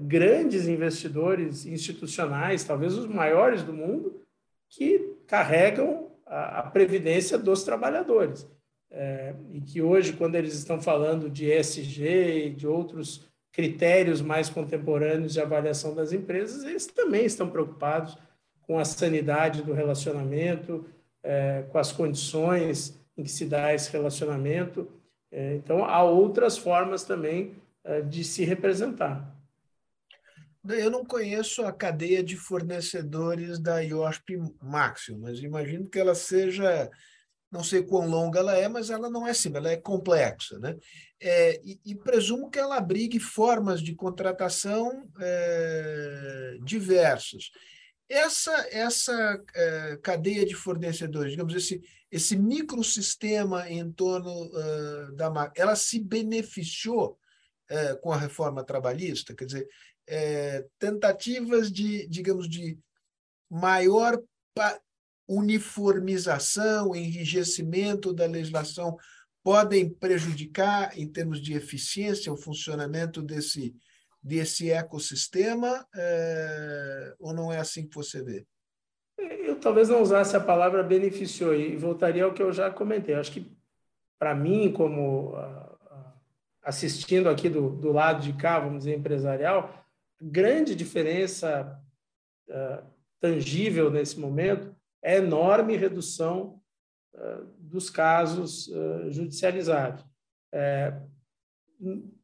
[0.00, 4.20] grandes investidores institucionais, talvez os maiores do mundo,
[4.68, 8.46] que carregam a, a previdência dos trabalhadores.
[8.92, 14.48] É, e que hoje, quando eles estão falando de ESG e de outros critérios mais
[14.48, 18.16] contemporâneos de avaliação das empresas, eles também estão preocupados
[18.62, 20.84] com a sanidade do relacionamento,
[21.22, 24.88] é, com as condições em que se dá esse relacionamento,
[25.32, 27.54] É, então, há outras formas também
[28.08, 29.39] de se representar.
[30.68, 36.90] Eu não conheço a cadeia de fornecedores da IOSP Maxio, mas imagino que ela seja,
[37.50, 40.58] não sei quão longa ela é, mas ela não é simples, ela é complexa.
[40.58, 40.76] Né?
[41.20, 47.50] É, e, e, presumo que ela abrigue formas de contratação é, diversas.
[48.08, 51.80] Essa, essa é, cadeia de fornecedores, digamos, esse,
[52.10, 57.16] esse microsistema em torno uh, da ela se beneficiou
[57.70, 59.34] uh, com a reforma trabalhista?
[59.34, 59.68] Quer dizer,
[60.10, 62.78] uh, tentativas de, digamos, de
[63.48, 64.20] maior
[65.28, 68.96] uniformização, enrijecimento da legislação
[69.42, 73.74] podem prejudicar, em termos de eficiência, o funcionamento desse,
[74.22, 75.86] desse ecossistema,
[77.18, 78.44] ou não é assim que você vê?
[79.18, 83.14] Eu talvez não usasse a palavra beneficiou e voltaria ao que eu já comentei.
[83.14, 83.50] Acho que,
[84.18, 85.76] para mim, como uh,
[86.62, 89.86] assistindo aqui do, do lado de cá, vamos dizer, empresarial,
[90.20, 91.80] grande diferença
[92.48, 92.84] uh,
[93.20, 96.60] tangível nesse momento é a enorme redução
[97.14, 98.68] uh, dos casos
[99.10, 100.04] judicializados.
[100.52, 101.00] É,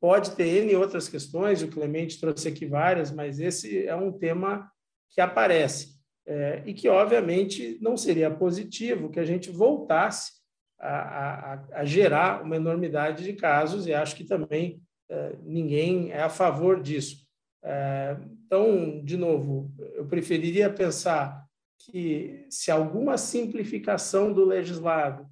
[0.01, 4.71] pode ter N outras questões, o Clemente trouxe aqui várias, mas esse é um tema
[5.11, 10.33] que aparece é, e que, obviamente, não seria positivo que a gente voltasse
[10.79, 16.23] a, a, a gerar uma enormidade de casos, e acho que também é, ninguém é
[16.23, 17.26] a favor disso.
[18.47, 21.45] Então, de novo, eu preferiria pensar
[21.79, 25.27] que se alguma simplificação do legislado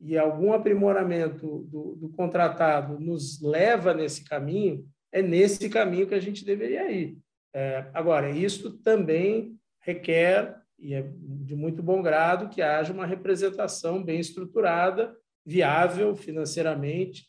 [0.00, 6.20] e algum aprimoramento do, do, contratado nos leva nesse caminho, é nesse caminho que a
[6.20, 7.18] gente deveria ir.
[7.54, 14.02] É, agora, isso também requer, e é de muito bom grado, que haja uma representação
[14.04, 17.27] bem estruturada, viável financeiramente,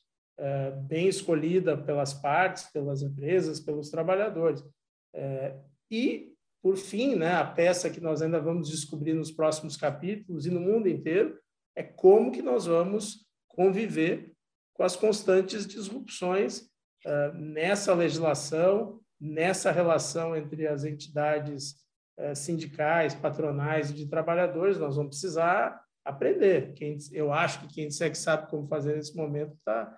[0.88, 4.64] bem escolhida pelas partes, pelas empresas, pelos trabalhadores.
[5.92, 10.52] E, por fim, né, a peça que nós ainda vamos descobrir nos próximos capítulos e
[10.52, 11.38] no mundo inteiro
[11.76, 14.34] é como que nós vamos conviver
[14.74, 16.70] com as constantes disrupções
[17.06, 21.76] é, nessa legislação, nessa relação entre as entidades
[22.36, 26.74] sindicais, patronais e de trabalhadores, nós vamos precisar aprender.
[26.74, 29.98] Quem, eu acho que quem disser que sabe como fazer nesse momento está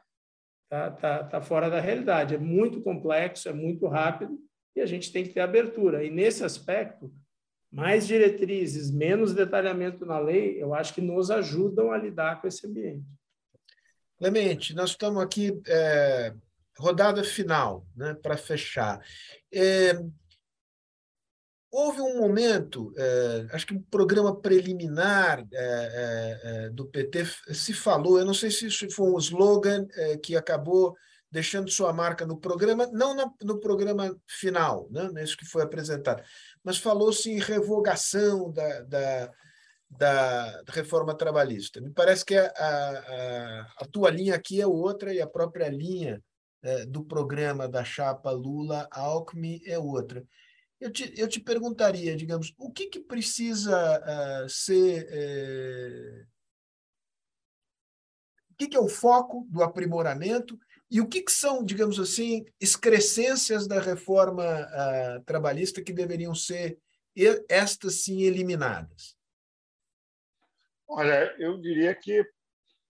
[0.72, 2.34] tá, tá, tá fora da realidade.
[2.34, 4.40] É muito complexo, é muito rápido
[4.74, 6.02] e a gente tem que ter abertura.
[6.02, 7.14] E nesse aspecto,
[7.70, 12.66] mais diretrizes, menos detalhamento na lei, eu acho que nos ajudam a lidar com esse
[12.66, 13.06] ambiente.
[14.18, 16.34] Clemente, nós estamos aqui, é,
[16.78, 19.02] rodada final, né, para fechar.
[19.54, 19.94] É,
[21.72, 28.20] Houve um momento, é, acho que um programa preliminar é, é, do PT se falou,
[28.20, 29.88] eu não sei se isso foi um slogan
[30.22, 30.98] que acabou
[31.32, 36.22] deixando sua marca no programa, não no programa final, né, nesse que foi apresentado,
[36.62, 39.32] mas falou-se em revogação da, da,
[39.90, 41.80] da, reforma trabalhista.
[41.80, 46.22] Me parece que a, a, a, tua linha aqui é outra e a própria linha
[46.90, 50.24] do programa da chapa Lula-Alckmin é outra.
[50.82, 55.08] Eu te, eu te perguntaria, digamos, o que, que precisa uh, ser.
[55.12, 56.26] Eh,
[58.50, 60.60] o que, que é o foco do aprimoramento
[60.90, 66.80] e o que, que são, digamos assim, excrescências da reforma uh, trabalhista que deveriam ser,
[67.48, 69.16] estas sim, eliminadas?
[70.88, 72.28] Olha, eu diria que,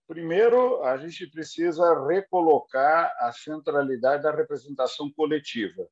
[0.07, 5.89] primeiro, a gente precisa recolocar a centralidade da representação coletiva.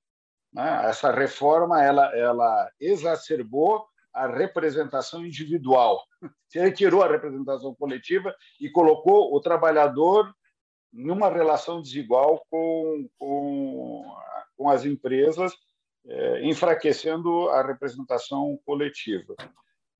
[0.53, 0.85] Né?
[0.85, 6.03] Essa reforma ela, ela exacerbou a representação individual.
[6.53, 10.33] Retirou a representação coletiva e colocou o trabalhador
[10.91, 14.03] numa relação desigual com, com,
[14.57, 15.53] com as empresas,
[16.07, 19.35] é, enfraquecendo a representação coletiva.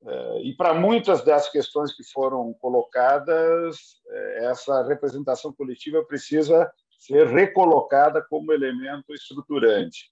[0.02, 3.78] É, e para muitas das questões que foram colocadas,
[4.08, 10.12] é, essa representação coletiva precisa ser recolocada como elemento estruturante.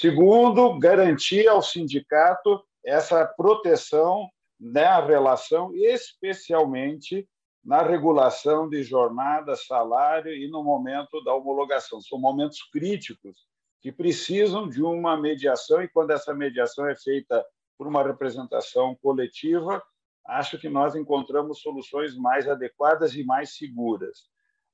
[0.00, 4.30] Segundo, garantir ao sindicato essa proteção
[4.60, 7.28] na relação, especialmente
[7.64, 12.00] na regulação de jornada, salário e no momento da homologação.
[12.00, 13.48] São momentos críticos
[13.80, 17.44] que precisam de uma mediação, e quando essa mediação é feita
[17.76, 19.82] por uma representação coletiva,
[20.24, 24.28] acho que nós encontramos soluções mais adequadas e mais seguras.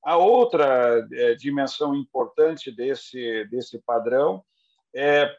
[0.04, 4.44] A outra é, dimensão importante desse, desse padrão
[4.94, 5.34] é,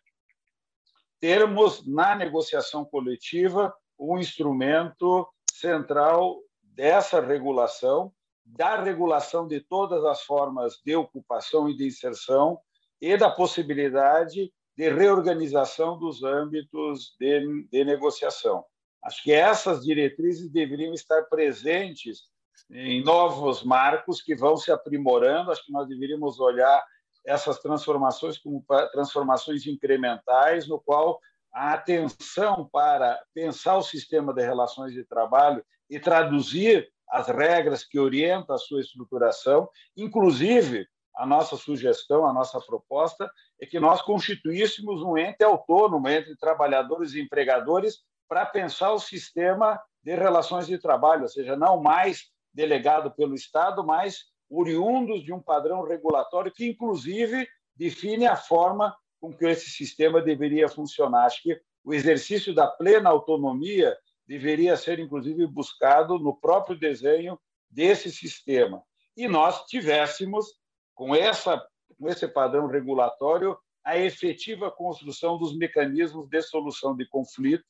[1.20, 8.14] termos na negociação coletiva um instrumento central dessa regulação
[8.46, 12.60] da regulação de todas as formas de ocupação e de inserção
[13.02, 18.64] e da possibilidade de reorganização dos âmbitos de, de negociação.
[19.04, 22.24] Acho que essas diretrizes deveriam estar presentes
[22.70, 25.52] em novos marcos que vão se aprimorando.
[25.52, 26.84] Acho que nós deveríamos olhar
[27.26, 31.20] essas transformações como transformações incrementais, no qual
[31.54, 38.00] a atenção para pensar o sistema de relações de trabalho e traduzir as regras que
[38.00, 45.02] orientam a sua estruturação, inclusive a nossa sugestão, a nossa proposta é que nós constituíssemos
[45.02, 51.24] um ente autônomo entre trabalhadores e empregadores para pensar o sistema de relações de trabalho,
[51.24, 54.26] ou seja, não mais delegado pelo Estado, mas
[54.56, 60.70] oriundos de um padrão regulatório que, inclusive, define a forma com que esse sistema deveria
[60.70, 61.26] funcionar.
[61.26, 63.96] Acho que o exercício da plena autonomia
[64.28, 67.40] deveria ser, inclusive, buscado no próprio desenho
[67.70, 68.82] desse sistema.
[69.16, 70.48] E nós tivéssemos,
[70.94, 71.64] com, essa,
[71.98, 77.64] com esse padrão regulatório, a efetiva construção dos mecanismos de solução de conflito,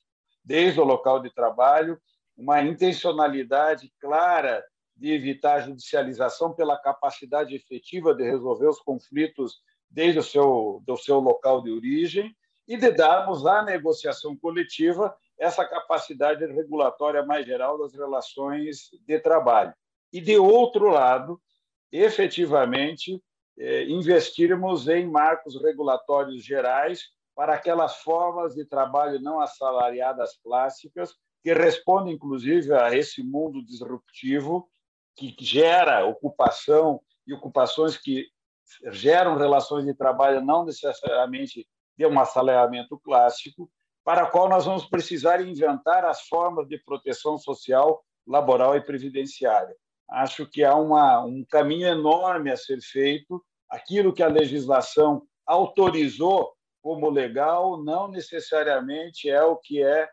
[0.44, 2.00] desde o local de trabalho,
[2.38, 4.64] uma intencionalidade clara
[4.96, 10.98] de evitar a judicialização pela capacidade efetiva de resolver os conflitos desde o seu, do
[10.98, 12.36] seu local de origem
[12.68, 19.74] e de darmos à negociação coletiva essa capacidade regulatória mais geral das relações de trabalho.
[20.12, 21.39] E, de outro lado,
[21.91, 23.22] efetivamente,
[23.58, 27.04] eh, investirmos em marcos regulatórios gerais
[27.36, 34.70] para aquelas formas de trabalho não assalariadas clássicas, que respondem, inclusive, a esse mundo disruptivo
[35.16, 38.28] que gera ocupação e ocupações que
[38.91, 43.70] geram relações de trabalho não necessariamente de um assalariamento clássico,
[44.03, 49.76] para a qual nós vamos precisar inventar as formas de proteção social, laboral e previdenciária.
[50.09, 53.43] Acho que há uma, um caminho enorme a ser feito.
[53.70, 60.07] Aquilo que a legislação autorizou como legal não necessariamente é o que é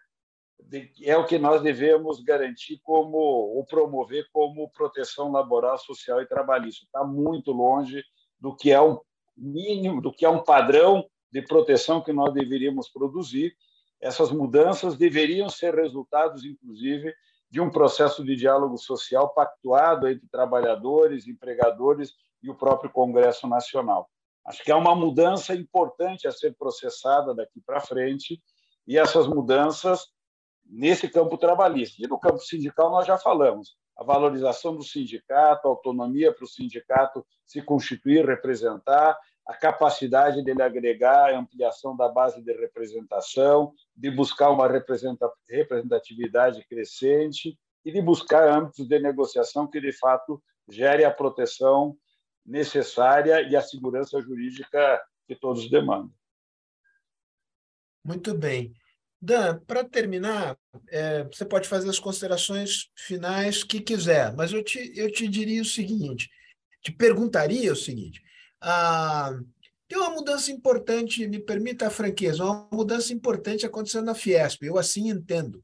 [1.03, 6.85] é o que nós devemos garantir como ou promover como proteção laboral, social e trabalhista.
[6.85, 8.03] Está muito longe
[8.41, 8.99] do que é um
[9.37, 13.55] mínimo, do que é um padrão de proteção que nós deveríamos produzir.
[14.01, 17.15] Essas mudanças deveriam ser resultados, inclusive,
[17.51, 24.09] de um processo de diálogo social pactuado entre trabalhadores, empregadores e o próprio Congresso Nacional.
[24.45, 28.43] Acho que é uma mudança importante a ser processada daqui para frente,
[28.87, 30.09] e essas mudanças
[30.65, 32.03] nesse campo trabalhista.
[32.03, 36.49] E no campo sindical, nós já falamos a valorização do sindicato, a autonomia para o
[36.49, 44.11] sindicato se constituir, representar, a capacidade dele agregar a ampliação da base de representação, de
[44.11, 44.69] buscar uma
[45.49, 51.97] representatividade crescente e de buscar âmbitos de negociação que, de fato, gere a proteção
[52.47, 56.13] necessária e a segurança jurídica que todos demandam.
[58.05, 58.73] Muito bem.
[59.25, 60.59] Dan, para terminar,
[60.91, 65.62] é, você pode fazer as considerações finais que quiser, mas eu te, eu te diria
[65.62, 66.29] o seguinte,
[66.83, 68.20] te perguntaria o seguinte,
[68.61, 69.33] ah,
[69.87, 74.77] tem uma mudança importante, me permita a franqueza, uma mudança importante acontecendo na Fiesp, eu
[74.77, 75.62] assim entendo,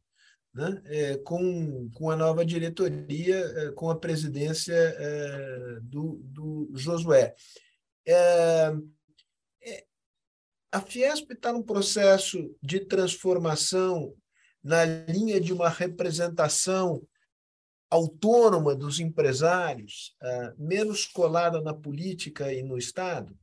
[0.54, 0.80] né?
[0.84, 7.34] É, com, com a nova diretoria, é, com a presidência é, do, do Josué.
[8.06, 8.72] É,
[10.70, 14.14] a Fiesp está num processo de transformação
[14.62, 17.02] na linha de uma representação
[17.90, 23.34] autônoma dos empresários, ah, menos colada na política e no Estado?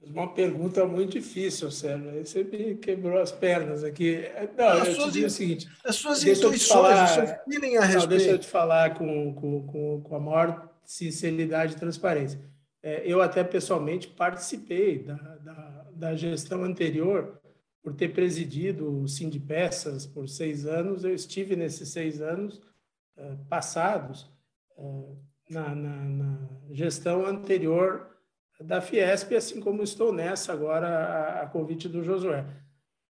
[0.00, 2.24] Uma pergunta muito difícil, Sérgio.
[2.24, 4.20] Você me quebrou as pernas aqui.
[4.56, 5.68] Não, as eu suas, te digo o seguinte.
[5.82, 8.00] As suas intuições, falar, o seu feeling a respeito.
[8.00, 12.38] Não, deixa eu te falar com, com, com a maior sinceridade e transparência.
[12.84, 17.40] É, eu até pessoalmente participei da, da, da, gestão anterior,
[17.82, 21.02] por ter presidido o Sim de Peças por seis anos.
[21.02, 22.58] Eu estive nesses seis anos
[23.16, 24.30] uh, passados
[24.76, 28.06] uh, na, na, na, gestão anterior
[28.60, 32.44] da Fiesp, assim como estou nessa agora a, a, convite do Josué.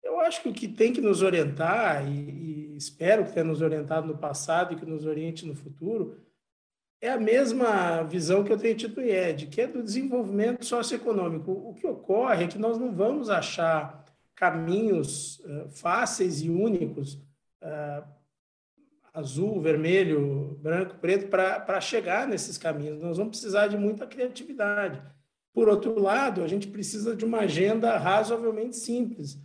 [0.03, 3.61] Eu acho que o que tem que nos orientar, e, e espero que tenha nos
[3.61, 6.17] orientado no passado e que nos oriente no futuro,
[7.01, 11.51] é a mesma visão que eu tenho tido do IED, que é do desenvolvimento socioeconômico.
[11.51, 14.05] O que ocorre é que nós não vamos achar
[14.35, 17.15] caminhos uh, fáceis e únicos,
[17.61, 18.05] uh,
[19.13, 23.01] azul, vermelho, branco, preto, para chegar nesses caminhos.
[23.01, 25.01] Nós vamos precisar de muita criatividade.
[25.53, 29.35] Por outro lado, a gente precisa de uma agenda razoavelmente simples,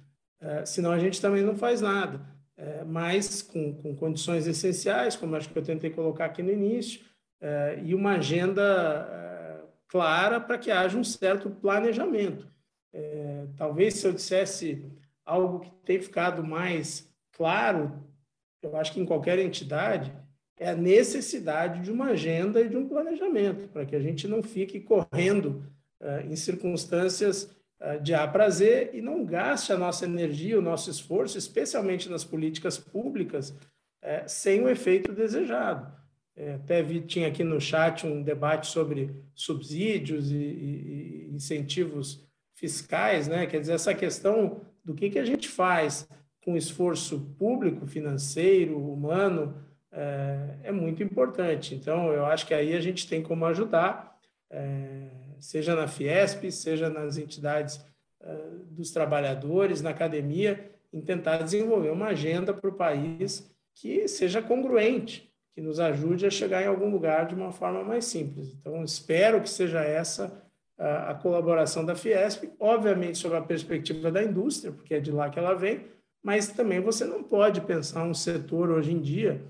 [0.43, 2.21] uh, senão a gente também não faz nada.
[2.87, 7.01] mas com, com, condições essenciais, como acho que eu tentei colocar aqui no início,
[7.85, 12.49] e uma agenda é, clara para que haja um certo planejamento.
[12.93, 14.85] É, talvez se eu dissesse
[15.25, 18.03] algo que tem ficado mais claro,
[18.62, 20.12] eu acho que em qualquer entidade,
[20.57, 24.43] é a necessidade de uma agenda e de um planejamento, para que a gente não
[24.43, 25.66] fique correndo
[26.25, 27.51] em circunstâncias
[28.03, 32.25] de A para Z e não gaste a nossa energia, o nosso esforço, especialmente nas
[32.25, 33.53] políticas públicas,
[34.27, 36.04] sem o efeito desejado.
[36.36, 43.28] É, até vi, tinha aqui no chat um debate sobre subsídios e, e, incentivos fiscais,
[43.28, 43.47] né?
[43.47, 46.09] quer dizer, essa questão do que, que a gente faz
[46.44, 49.56] com esforço público, financeiro, humano,
[49.90, 51.74] é, é muito importante.
[51.74, 54.19] Então, eu acho que aí a gente tem como ajudar.
[54.51, 55.09] É,
[55.39, 57.77] seja na Fiesp, seja nas entidades
[58.20, 64.40] uh, dos trabalhadores, na academia, em tentar desenvolver uma agenda para o país que seja
[64.40, 68.53] congruente, que nos ajude a chegar em algum lugar de uma forma mais simples.
[68.61, 70.43] Então, espero que seja essa
[70.77, 75.31] a, a colaboração da Fiesp, obviamente sob a perspectiva da indústria, porque é de lá
[75.31, 75.85] que ela vem,
[76.23, 79.43] mas também você não pode pensar um setor hoje em dia.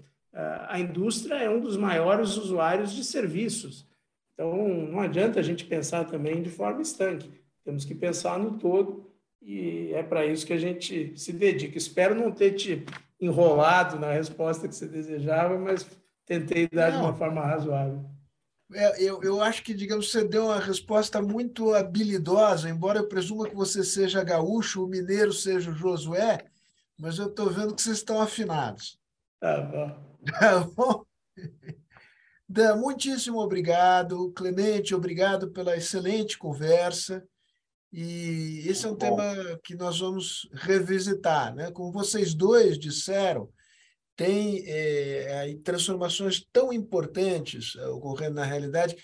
[0.69, 3.87] A indústria é um dos maiores usuários de serviços.
[4.33, 7.31] Então, não adianta a gente pensar também de forma estanque.
[7.65, 9.09] Temos que pensar no todo
[9.41, 11.79] e é para isso que a gente se dedica.
[11.79, 12.85] Espero não ter te
[13.21, 15.87] enrolado na resposta que você desejava, mas
[16.27, 16.99] tentei dar não.
[16.99, 18.05] de uma forma razoável.
[18.73, 23.49] É, eu, eu acho que, digamos, você deu uma resposta muito habilidosa, embora eu presuma
[23.49, 26.45] que você seja gaúcho, o mineiro seja o Josué,
[26.99, 28.99] mas eu estou vendo que vocês estão afinados.
[29.41, 30.05] Tá bom.
[30.25, 31.05] Tá bom?
[32.49, 34.33] Dan, muitíssimo obrigado.
[34.33, 37.27] Clemente, obrigado pela excelente conversa.
[37.97, 39.23] E esse é um tema
[39.63, 41.55] que nós vamos revisitar.
[41.55, 41.71] Né?
[41.71, 43.49] Como vocês dois disseram,
[44.17, 48.97] tem é, transformações tão importantes eh, ocorrendo na realidade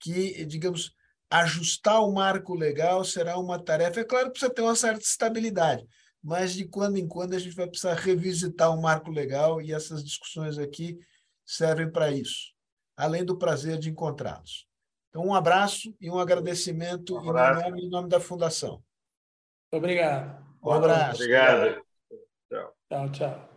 [0.00, 0.92] que, digamos,
[1.30, 4.00] ajustar o marco legal será uma tarefa.
[4.00, 5.86] É claro que precisa ter uma certa estabilidade,
[6.22, 10.04] mas de quando em quando a gente vai precisar revisitar o marco legal e essas
[10.04, 10.98] discussões aqui
[11.44, 12.52] servem para isso
[12.96, 14.66] além do prazer de encontrá-los.
[15.12, 17.60] Então, um abraço e um agradecimento um abraço.
[17.60, 18.82] em, nome, em nome da Fundação.
[19.70, 20.42] Obrigado.
[20.64, 21.16] Um abraço.
[21.16, 21.82] Obrigado.
[22.88, 23.51] Tchau, tchau.